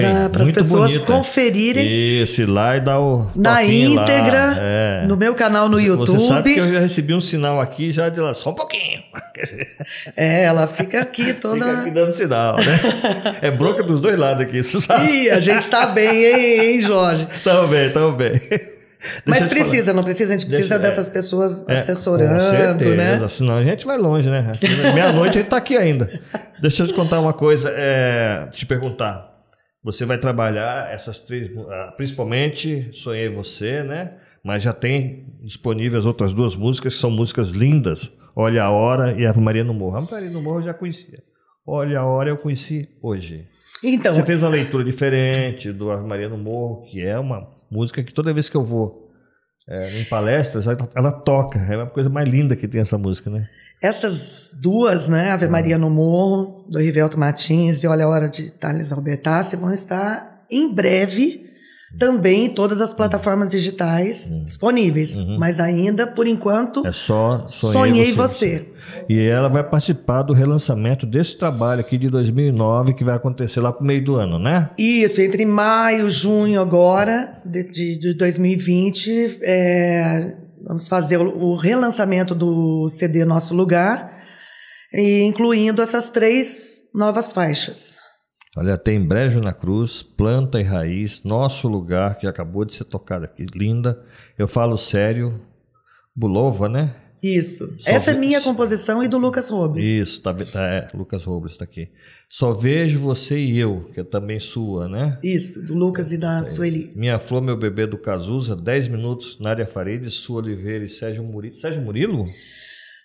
é 0.05 0.43
as 0.45 0.53
pessoas 0.53 0.93
bonita. 0.93 1.13
conferirem. 1.13 2.23
Isso, 2.23 2.43
ir 2.43 2.47
lá 2.47 2.77
e 2.77 2.81
dar 2.81 3.01
o. 3.01 3.29
Na 3.35 3.65
íntegra, 3.65 4.57
é. 4.57 5.05
no 5.05 5.17
meu 5.17 5.35
canal 5.35 5.69
no 5.69 5.81
YouTube. 5.81 6.21
Você 6.21 6.29
sabe 6.29 6.55
que 6.55 6.61
eu 6.61 6.73
já 6.73 6.79
recebi 6.79 7.13
um 7.13 7.21
sinal 7.21 7.61
aqui 7.61 7.91
já 7.91 8.09
de 8.09 8.21
lá, 8.21 8.33
só 8.35 8.51
um 8.51 8.55
pouquinho. 8.55 9.03
É, 10.17 10.45
ela 10.45 10.67
fica 10.67 11.01
aqui 11.01 11.33
toda. 11.35 11.65
Fica 11.65 11.81
aqui 11.81 11.91
dando 11.91 12.13
sinal, 12.13 12.57
né? 12.57 12.79
É 13.43 13.51
bronca 13.51 13.83
dos 13.83 14.01
dois 14.01 14.17
lados 14.17 14.43
aqui, 14.43 14.63
você 14.63 14.81
sabe? 14.81 15.11
Ih, 15.11 15.31
a 15.31 15.41
gente 15.41 15.69
tá 15.69 15.87
bem, 15.87 16.25
hein, 16.25 16.61
hein 16.61 16.81
Jorge? 16.81 17.27
Tamo 17.45 17.69
bem, 17.69 17.93
tamo 17.93 18.13
bem. 18.13 18.41
Mas 19.25 19.47
precisa, 19.47 19.93
não 19.93 20.03
precisa? 20.03 20.35
A 20.35 20.39
gente 20.39 20.47
precisa 20.47 20.79
Deixa, 20.79 20.83
dessas 20.83 21.09
pessoas 21.09 21.67
é, 21.69 21.75
assessorando, 21.75 22.35
com 22.35 22.51
certeza, 22.51 22.95
né? 22.97 23.29
Senão 23.29 23.59
a 23.59 23.63
gente 23.63 23.87
vai 23.87 23.99
longe, 23.99 24.31
né? 24.31 24.53
Meia-noite 24.95 25.39
a 25.39 25.41
gente 25.41 25.51
tá 25.51 25.57
aqui 25.57 25.77
ainda. 25.77 26.21
Deixa 26.61 26.83
eu 26.83 26.89
te 26.89 26.95
contar 26.95 27.21
uma 27.21 27.33
coisa, 27.33 27.73
é, 27.75 28.49
te 28.51 28.65
perguntar. 28.65 29.35
Você 29.85 30.05
vai 30.05 30.19
trabalhar 30.19 30.93
essas 30.93 31.19
três, 31.19 31.51
ah, 31.57 31.93
principalmente 31.97 32.91
Sonhei 32.93 33.29
Você, 33.29 33.83
né? 33.83 34.15
Mas 34.43 34.63
já 34.63 34.73
tem 34.73 35.27
disponíveis 35.43 36.01
as 36.01 36.07
outras 36.07 36.33
duas 36.33 36.57
músicas, 36.57 36.95
que 36.95 37.01
são 37.01 37.11
músicas 37.11 37.51
lindas. 37.51 38.11
Olha 38.35 38.65
a 38.65 38.71
Hora 38.71 39.13
e 39.19 39.27
Ave 39.27 39.41
Maria 39.41 39.65
no 39.65 39.75
Morro. 39.75 39.97
Ave 39.97 40.11
Maria 40.11 40.31
no 40.31 40.43
Morro 40.43 40.59
eu 40.59 40.65
já 40.65 40.75
conhecia. 40.75 41.23
Olha 41.67 42.01
a 42.01 42.07
hora 42.07 42.31
eu 42.31 42.37
conheci 42.37 42.89
hoje. 43.03 43.49
Então, 43.83 44.13
Você 44.13 44.25
fez 44.25 44.43
uma 44.43 44.49
leitura 44.49 44.83
diferente 44.85 45.73
do 45.73 45.91
Ave 45.91 46.07
Maria 46.07 46.29
no 46.29 46.39
Morro, 46.39 46.83
que 46.83 47.01
é 47.01 47.19
uma 47.19 47.56
música 47.71 48.03
que 48.03 48.13
toda 48.13 48.33
vez 48.33 48.49
que 48.49 48.57
eu 48.57 48.65
vou 48.65 49.11
é, 49.69 50.01
em 50.01 50.05
palestras, 50.05 50.67
ela, 50.67 50.89
ela 50.95 51.13
toca. 51.13 51.59
É 51.59 51.77
uma 51.77 51.87
coisa 51.87 52.09
mais 52.09 52.29
linda 52.29 52.55
que 52.55 52.69
tem 52.69 52.81
essa 52.81 52.97
música, 52.97 53.31
né? 53.31 53.49
essas 53.81 54.57
duas, 54.59 55.09
né, 55.09 55.31
Ave 55.31 55.49
Maria 55.49 55.77
no 55.77 55.91
Morro, 55.91 56.65
do 56.69 56.79
Rivelto 56.79 57.19
Martins 57.19 57.85
e 57.85 57.87
Olha 57.87 58.05
a 58.05 58.09
Hora 58.09 58.29
de 58.29 58.51
Thales 58.51 58.91
Albertassi, 58.91 59.57
vão 59.57 59.73
estar 59.73 60.45
em 60.51 60.73
breve 60.73 61.46
também 61.99 62.47
em 62.47 62.49
todas 62.51 62.81
as 62.81 62.93
plataformas 62.93 63.51
digitais 63.51 64.31
disponíveis. 64.45 65.19
Mas 65.39 65.61
ainda, 65.61 66.07
por 66.07 66.27
enquanto, 66.27 66.81
Uhum. 66.81 66.87
É 66.87 66.93
só 66.93 67.47
Sonhei, 67.47 67.73
Sonhei 67.73 68.13
Você. 68.13 68.59
Você. 68.59 69.13
E 69.13 69.19
ela 69.21 69.49
vai 69.49 69.63
participar 69.63 70.23
do 70.23 70.33
relançamento 70.33 71.07
desse 71.07 71.37
trabalho 71.37 71.81
aqui 71.81 71.97
de 71.99 72.09
2009, 72.09 72.95
que 72.95 73.05
vai 73.05 73.15
acontecer 73.15 73.61
lá 73.61 73.73
pro 73.73 73.85
meio 73.85 74.05
do 74.05 74.15
ano, 74.17 74.39
né? 74.39 74.71
Isso, 74.79 75.21
entre 75.21 75.45
maio 75.45 76.07
e 76.07 76.11
junho 76.11 76.61
agora, 76.61 77.41
de, 77.45 77.65
de, 77.71 77.99
de 77.99 78.15
2020, 78.15 79.41
é, 79.43 80.37
vamos 80.67 80.89
fazer 80.89 81.19
o, 81.19 81.37
o 81.37 81.57
relançamento 81.57 82.35
do 82.35 82.89
CD 82.89 83.25
Nosso 83.25 83.55
Lugar, 83.55 84.13
e 84.93 85.23
incluindo 85.23 85.83
essas 85.83 86.11
três 86.11 86.83
novas 86.95 87.33
faixas. 87.33 88.06
Olha, 88.57 88.79
tem 88.79 88.99
Brejo 88.99 89.41
na 89.41 89.53
Cruz, 89.53 90.03
Planta 90.03 90.59
e 90.59 90.63
Raiz, 90.63 91.23
Nosso 91.23 91.69
Lugar, 91.69 92.19
que 92.19 92.27
acabou 92.27 92.65
de 92.65 92.75
ser 92.75 92.85
tocado 92.85 93.27
aqui, 93.27 93.45
linda. 93.55 94.03
Eu 94.39 94.49
falo 94.49 94.79
sério, 94.79 95.39
Bulova, 96.15 96.67
né? 96.67 96.95
Isso. 97.23 97.77
Só 97.81 97.91
Essa 97.91 98.13
é 98.13 98.15
vi- 98.15 98.21
minha 98.21 98.41
composição 98.41 99.03
e 99.05 99.09
do 99.09 99.19
Lucas 99.19 99.51
Robles. 99.51 99.87
Isso, 99.87 100.23
tá, 100.23 100.33
tá, 100.33 100.63
é, 100.69 100.89
Lucas 100.95 101.25
Robles 101.25 101.53
está 101.53 101.65
aqui. 101.65 101.91
Só 102.31 102.55
vejo 102.55 102.99
você 102.99 103.37
e 103.39 103.59
eu, 103.59 103.91
que 103.93 104.01
é 104.01 104.05
também 104.05 104.41
sua, 104.41 104.89
né? 104.89 105.19
Isso, 105.23 105.67
do 105.67 105.75
Lucas 105.75 106.13
e 106.13 106.17
da 106.17 106.43
Sueli. 106.43 106.93
Minha 106.97 107.19
Flor, 107.19 107.43
Meu 107.43 107.59
Bebê 107.59 107.87
do 107.87 107.99
Cazuza, 107.99 108.57
10 108.57 108.89
minutos, 108.89 109.39
Nádia 109.39 109.67
Farid, 109.67 110.11
Sua 110.11 110.39
Oliveira 110.39 110.85
e 110.85 110.89
Sérgio 110.89 111.23
Murilo. 111.23 111.57
Sérgio 111.57 111.83
Murilo? 111.83 112.27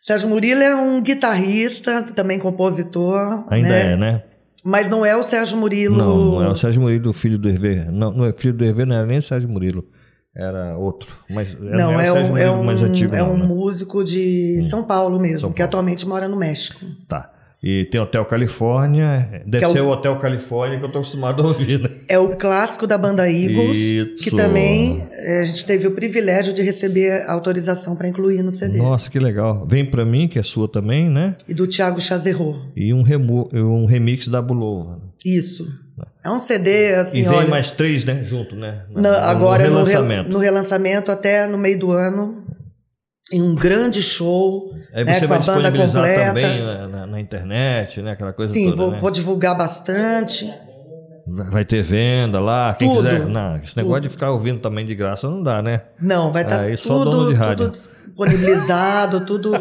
Sérgio 0.02 0.30
Murilo 0.30 0.62
é 0.62 0.76
um 0.76 1.02
guitarrista, 1.02 2.04
também 2.16 2.40
compositor. 2.40 3.46
Ainda 3.50 3.70
né? 3.70 3.94
é, 3.94 3.98
né? 3.98 4.24
Mas 4.64 4.90
não 4.90 5.06
é 5.06 5.16
o 5.16 5.24
Sérgio 5.24 5.58
Murilo. 5.58 5.98
Não, 5.98 6.18
não 6.18 6.44
é 6.44 6.50
o 6.50 6.56
Sérgio 6.56 6.82
Murilo, 6.82 7.14
filho 7.14 7.38
do 7.38 7.50
Hervé. 7.50 7.86
Não, 7.92 8.12
não 8.12 8.26
é 8.26 8.34
filho 8.34 8.54
do 8.54 8.64
Hervé, 8.64 8.86
não 8.86 8.96
era 8.96 9.06
nem 9.06 9.18
o 9.18 9.22
Sérgio 9.22 9.50
Murilo. 9.50 9.86
Era 10.36 10.78
outro. 10.78 11.16
Mas 11.30 11.54
Não, 11.60 11.92
era 12.00 12.04
é 12.06 12.12
o 12.12 12.16
Sérgio 12.16 12.34
um, 12.34 12.38
é 12.38 12.46
Murilo 12.46 12.64
mais 12.64 12.82
um, 12.82 12.86
antigo, 12.86 13.16
é 13.16 13.20
não, 13.20 13.34
um 13.34 13.38
né? 13.38 13.46
músico 13.46 14.04
de 14.04 14.62
São 14.62 14.84
Paulo 14.84 15.20
mesmo, 15.20 15.40
São 15.42 15.52
que 15.52 15.58
Paulo. 15.58 15.68
atualmente 15.70 16.08
mora 16.08 16.28
no 16.28 16.38
México. 16.38 16.80
Tá. 17.08 17.32
E 17.64 17.86
tem 17.86 18.02
Hotel 18.02 18.26
Califórnia. 18.26 19.44
Deve 19.46 19.66
é 19.66 19.70
ser 19.70 19.82
o- 19.82 19.90
Hotel 19.90 20.16
Califórnia 20.18 20.80
que 20.80 20.86
eu 20.86 20.90
tô 20.92 20.98
acostumado 20.98 21.44
a 21.44 21.48
ouvir, 21.48 21.80
né? 21.80 21.90
É 22.08 22.18
o 22.18 22.30
clássico 22.36 22.88
da 22.88 22.98
banda 22.98 23.30
Eagles, 23.32 23.78
Isso. 23.78 24.16
que 24.24 24.36
também 24.36 25.08
eh, 25.12 25.42
a 25.42 25.46
gente 25.46 25.64
teve 25.66 25.86
o 25.88 25.92
privilégio 25.92 26.54
de 26.54 26.62
receber 26.64 27.24
autorização 27.30 27.96
para 27.96 28.08
incluir 28.08 28.42
no 28.42 28.52
CD. 28.52 28.80
Nossa, 28.80 29.10
que 29.12 29.20
legal. 29.20 29.66
Vem 29.68 29.86
pra 29.86 30.04
mim, 30.04 30.28
que 30.28 30.40
é 30.40 30.44
sua 30.44 30.68
também, 30.68 31.08
né? 31.10 31.36
E 31.48 31.54
do 31.54 31.68
Thiago 31.68 32.02
Chazerro. 32.02 32.60
E 32.76 32.92
um, 32.94 33.04
remo... 33.04 33.48
um 33.54 33.86
remix 33.86 34.28
da 34.28 34.42
Bulova. 34.42 35.00
Isso. 35.24 35.68
É 36.24 36.30
um 36.32 36.40
CD 36.40 36.96
assim, 36.96 37.20
e 37.20 37.24
vem 37.24 37.32
olha, 37.38 37.48
mais 37.48 37.70
três, 37.72 38.04
né? 38.06 38.24
Junto, 38.24 38.56
né? 38.56 38.84
Na- 38.92 39.02
na- 39.02 39.18
agora 39.30 39.64
no, 39.64 39.70
re- 39.70 39.84
relançamento. 39.92 40.32
no 40.32 40.40
relançamento 40.40 41.12
até 41.12 41.46
no 41.48 41.58
meio 41.60 41.78
do 41.78 41.92
ano 41.92 42.41
em 43.32 43.42
um 43.42 43.54
grande 43.56 44.02
show, 44.02 44.72
Aí 44.94 45.04
né, 45.06 45.14
você 45.16 45.22
com 45.22 45.28
vai 45.28 45.38
a 45.38 45.42
banda 45.42 45.72
completa. 45.72 46.26
também 46.28 46.62
na, 46.64 47.08
na- 47.08 47.20
internet, 47.22 48.02
né? 48.02 48.12
Aquela 48.12 48.34
coisa 48.34 48.52
Sim, 48.52 48.66
toda, 48.72 48.78
vou, 48.78 48.92
né? 48.92 49.00
vou 49.00 49.12
divulgar 49.12 49.58
bastante. 49.58 50.52
Vai 51.28 51.64
ter 51.64 51.82
venda 51.84 52.40
lá, 52.40 52.76
quem 52.78 52.90
Tudo. 52.90 53.08
quiser. 53.08 53.26
Não, 53.28 53.56
esse 53.58 53.78
negócio 53.78 54.02
de 54.02 54.10
ficar 54.10 54.32
ouvindo 54.32 54.60
também 54.60 54.86
de 54.86 54.96
graça 54.96 55.30
não 55.30 55.42
dá, 55.42 55.62
né? 55.62 55.82
Não, 56.02 56.32
vai 56.32 56.44
estar 56.44 56.62
Aí 56.62 56.76
dono 56.76 57.32
tudo, 57.32 57.56
tudo 57.56 57.70
disponibilizado, 57.72 59.26
tudo 59.26 59.54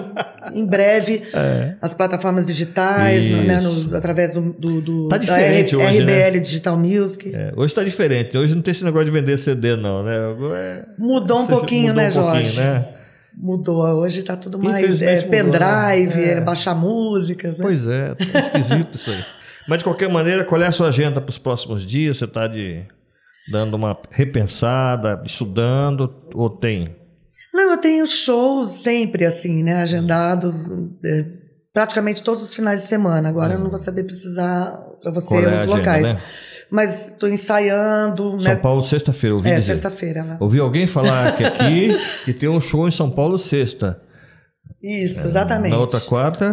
em 0.53 0.67
breve. 0.67 1.23
É. 1.33 1.75
As 1.81 1.95
plataformas 1.95 2.47
digitais, 2.47 3.27
no- 3.27 3.43
né, 3.45 3.61
no- 3.61 3.97
através 3.97 4.33
do, 4.35 4.53
do, 4.53 4.81
do- 4.81 5.09
Tá 5.09 5.17
diferente 5.17 5.77
R- 5.77 5.85
hoje, 5.87 6.03
né? 6.05 6.29
RBL 6.29 6.41
Digital 6.41 6.77
Music. 6.77 7.31
É, 7.35 7.53
hoje 7.57 7.75
tá 7.75 7.85
diferente. 7.85 8.37
Hoje 8.37 8.55
não 8.55 8.63
tem 8.63 8.73
esse 8.73 8.85
negócio 8.85 9.05
de 9.07 9.11
vender 9.13 9.37
CD, 9.37 9.77
não, 9.77 10.03
né? 10.03 10.17
É- 10.55 10.85
Mudou 10.99 11.41
um 11.43 11.47
pouquinho, 11.47 11.89
mudou 11.95 12.03
né, 12.03 12.09
um 12.09 12.13
pouquinho, 12.13 12.43
Jorge? 12.43 12.57
né? 12.59 12.89
Mudou. 13.37 13.85
Hoje 13.85 14.23
tá 14.23 14.37
tudo 14.37 14.59
mais 14.63 15.01
é, 15.01 15.17
mudou, 15.17 15.31
pendrive, 15.31 16.17
né? 16.17 16.25
É. 16.25 16.33
é, 16.33 16.41
baixar 16.41 16.75
músicas. 16.75 17.59
Né? 17.59 17.63
Pois 17.63 17.87
é, 17.87 18.15
tá 18.15 18.39
esquisito 18.39 18.97
isso 18.97 19.11
aí. 19.11 19.25
Mas 19.69 19.79
de 19.79 19.85
qualquer 19.85 20.09
maneira, 20.09 20.45
qual 20.45 20.61
é 20.61 20.67
a 20.67 20.73
sua 20.73 20.89
agenda 20.89 21.21
para 21.21 21.31
os 21.31 21.39
próximos 21.39 21.85
dias? 21.85 22.17
Você 22.19 22.25
está 22.25 22.47
de 22.47 22.85
dando 23.51 23.75
uma 23.75 23.97
repensada, 24.11 25.23
estudando 25.25 26.11
ou 26.35 26.51
tem? 26.51 26.97
Não, 27.53 27.73
eu 27.73 27.79
tenho 27.79 28.07
shows 28.07 28.71
sempre 28.73 29.25
assim, 29.25 29.63
né, 29.63 29.83
agendados 29.83 30.55
é, 31.05 31.25
praticamente 31.73 32.23
todos 32.23 32.43
os 32.43 32.55
finais 32.55 32.83
de 32.83 32.87
semana. 32.87 33.29
Agora 33.29 33.55
eu 33.55 33.59
não 33.59 33.71
vou 33.71 33.79
saber 33.79 34.05
precisar 34.05 34.79
para 35.03 35.11
você 35.11 35.37
é 35.37 35.39
os 35.39 35.47
agenda, 35.47 35.77
locais. 35.77 36.15
né? 36.15 36.23
Mas 36.71 37.09
estou 37.09 37.29
ensaiando, 37.29 38.41
São 38.41 38.53
né? 38.53 38.57
Paulo, 38.57 38.83
sexta-feira, 38.83 39.35
ouvi 39.37 39.49
é, 39.51 39.55
dizer. 39.57 39.75
sexta-feira. 39.75 40.23
né? 40.23 40.37
Ouvi 40.41 40.61
alguém 40.61 40.87
falar 40.87 41.37
que 41.37 41.45
aqui 41.45 41.89
que 42.25 42.33
tem 42.33 42.49
um 42.49 42.61
show 42.61 42.87
em 42.87 42.91
São 42.93 43.11
Paulo 43.11 43.39
sexta. 43.39 44.01
Isso, 44.83 45.27
exatamente. 45.27 45.73
Na 45.73 45.79
outra 45.79 46.01
quarta, 46.01 46.53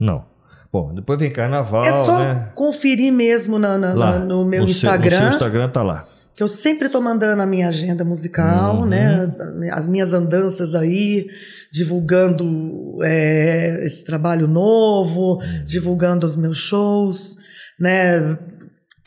não. 0.00 0.24
Bom, 0.72 0.94
depois 0.94 1.18
vem 1.18 1.30
carnaval, 1.30 1.84
É 1.84 1.90
só 1.90 2.18
né? 2.20 2.52
conferir 2.54 3.12
mesmo 3.12 3.58
na- 3.58 3.76
na- 3.76 3.92
Lá, 3.92 4.18
na- 4.20 4.24
no 4.24 4.44
meu 4.44 4.62
seu- 4.62 4.70
Instagram. 4.70 5.16
no 5.16 5.22
seu 5.24 5.28
Instagram 5.30 5.68
tá 5.68 5.82
lá. 5.82 6.06
que 6.32 6.42
eu 6.44 6.48
sempre 6.48 6.86
estou 6.86 7.02
mandando 7.02 7.42
a 7.42 7.46
minha 7.46 7.68
agenda 7.68 8.02
musical, 8.04 8.76
Uhum. 8.76 8.86
né? 8.86 9.30
As 9.72 9.86
minhas 9.88 10.14
andanças 10.14 10.74
aí, 10.74 11.26
divulgando 11.70 12.98
é, 13.04 13.84
esse 13.84 14.04
trabalho 14.04 14.46
novo, 14.46 15.34
Uhum. 15.42 15.64
divulgando 15.66 16.26
os 16.26 16.36
meus 16.36 16.56
shows, 16.56 17.36
né? 17.78 18.38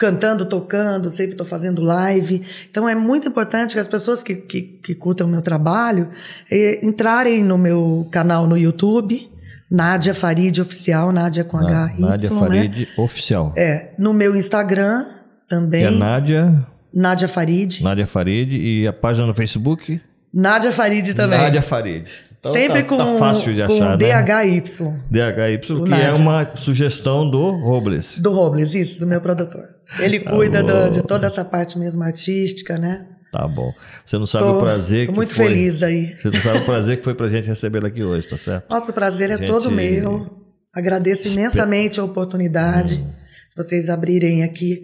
Cantando, 0.03 0.45
tocando, 0.45 1.09
sempre 1.09 1.31
estou 1.31 1.47
fazendo 1.47 1.81
live. 1.81 2.41
Então 2.69 2.89
é 2.89 2.93
muito 2.93 3.25
importante 3.27 3.73
que 3.73 3.79
as 3.79 3.87
pessoas 3.87 4.21
que, 4.21 4.35
que, 4.35 4.61
que 4.61 4.93
curtam 4.93 5.25
o 5.27 5.29
meu 5.29 5.41
trabalho 5.41 6.09
eh, 6.51 6.85
entrarem 6.85 7.41
no 7.41 7.57
meu 7.57 8.05
canal 8.11 8.45
no 8.45 8.57
YouTube, 8.57 9.29
Nádia 9.71 10.13
Farid 10.13 10.59
Oficial, 10.59 11.13
Nádia 11.13 11.45
com 11.45 11.55
Na- 11.57 11.85
H-Y, 11.85 12.01
Nádia 12.01 12.29
né? 12.29 12.37
Farid 12.39 12.87
Oficial. 12.97 13.53
É, 13.55 13.91
no 13.97 14.11
meu 14.13 14.35
Instagram 14.35 15.05
Que 15.05 15.47
também, 15.47 15.83
é 15.85 15.89
Nádia, 15.89 16.67
Nádia 16.93 17.29
Farid. 17.29 17.81
Nádia 17.81 18.05
Farid 18.05 18.51
e 18.57 18.85
a 18.85 18.91
página 18.91 19.25
no 19.25 19.33
Facebook? 19.33 20.01
Nádia 20.33 20.71
Farid 20.71 21.13
também. 21.13 21.37
Nádia 21.39 21.61
Farid. 21.61 22.07
Então 22.39 22.51
Sempre 22.51 22.83
tá, 22.83 22.89
com, 22.89 22.97
tá 22.97 23.05
fácil 23.17 23.53
de 23.53 23.61
achar, 23.61 23.97
né? 23.97 23.97
DHY 23.97 24.63
DHY, 25.09 25.55
O 25.73 25.83
que 25.83 25.89
Nádia. 25.89 26.05
é 26.07 26.11
uma 26.13 26.57
sugestão 26.57 27.29
do 27.29 27.51
Robles. 27.51 28.17
do 28.19 28.31
Robles, 28.31 28.73
isso, 28.73 28.99
do 28.99 29.07
meu 29.07 29.21
produtor. 29.21 29.63
Ele 29.99 30.19
Tá 30.19 30.31
cuida 30.31 30.61
do- 30.63 30.89
de 30.91 31.01
toda 31.03 31.27
essa 31.27 31.45
parte 31.45 31.79
mesmo 31.79 32.03
artística, 32.03 32.77
né? 32.77 33.05
Tá 33.31 33.47
bom. 33.47 33.71
Você 34.05 34.17
não 34.17 34.27
sabe 34.27 34.43
Tô- 34.45 34.57
o 34.57 34.59
prazer 34.59 35.05
tô 35.07 35.11
que 35.13 35.15
muito 35.17 35.33
foi. 35.33 35.45
feliz 35.47 35.81
aí. 35.81 36.15
Você 36.17 36.29
não 36.29 36.39
sabe 36.41 36.57
o 36.59 36.65
prazer 36.65 36.97
que 36.97 37.03
foi 37.03 37.15
pra 37.15 37.27
gente 37.29 37.47
recebê-la 37.47 37.87
aqui 37.87 38.03
hoje, 38.03 38.27
tá 38.27 38.37
certo? 38.37 38.69
Nosso 38.71 38.91
prazer 38.93 39.29
é 39.31 39.37
Gente- 39.37 39.47
todo 39.47 39.71
meu. 39.71 40.29
Agradeço 40.73 41.27
imensamente 41.29 41.99
a 41.99 42.03
oportunidade 42.03 42.95
Hum. 42.95 43.07
de 43.07 43.55
vocês 43.55 43.89
abrirem 43.89 44.43
aqui 44.43 44.81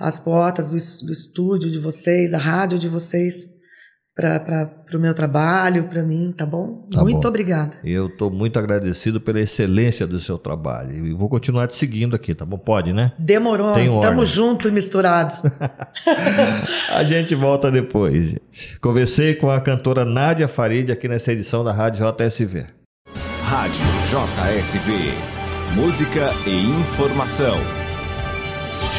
as 0.00 0.18
portas 0.18 0.70
do, 0.70 1.06
do 1.06 1.12
estúdio 1.12 1.70
de 1.70 1.78
vocês, 1.78 2.32
a 2.32 2.38
rádio 2.38 2.78
de 2.78 2.88
vocês, 2.88 3.46
para 4.16 4.72
o 4.94 4.98
meu 4.98 5.12
trabalho, 5.12 5.84
para 5.84 6.02
mim, 6.02 6.32
tá 6.34 6.46
bom? 6.46 6.86
Tá 6.90 7.02
muito 7.02 7.20
bom. 7.20 7.28
obrigada. 7.28 7.76
Eu 7.84 8.06
estou 8.06 8.30
muito 8.30 8.58
agradecido 8.58 9.20
pela 9.20 9.38
excelência 9.40 10.06
do 10.06 10.18
seu 10.18 10.38
trabalho. 10.38 11.06
E 11.06 11.12
vou 11.12 11.28
continuar 11.28 11.66
te 11.66 11.76
seguindo 11.76 12.16
aqui, 12.16 12.34
tá 12.34 12.46
bom? 12.46 12.56
Pode, 12.56 12.94
né? 12.94 13.12
Demorou. 13.18 13.74
Tem 13.74 13.90
ordem. 13.90 14.08
Tamo 14.10 14.24
junto 14.24 14.68
e 14.68 14.70
misturado. 14.70 15.34
A 16.88 17.04
gente 17.04 17.34
volta 17.34 17.70
depois, 17.70 18.30
gente. 18.30 18.80
Conversei 18.80 19.34
com 19.34 19.50
a 19.50 19.60
cantora 19.60 20.02
Nádia 20.06 20.48
Farid 20.48 20.90
aqui 20.90 21.06
nessa 21.08 21.32
edição 21.32 21.62
da 21.62 21.72
Rádio 21.72 22.06
JSV. 22.10 22.64
Rádio 23.42 23.84
JSV. 24.08 25.12
Música 25.74 26.30
e 26.46 26.64
informação. 26.64 27.58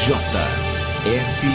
JSV. 0.06 1.48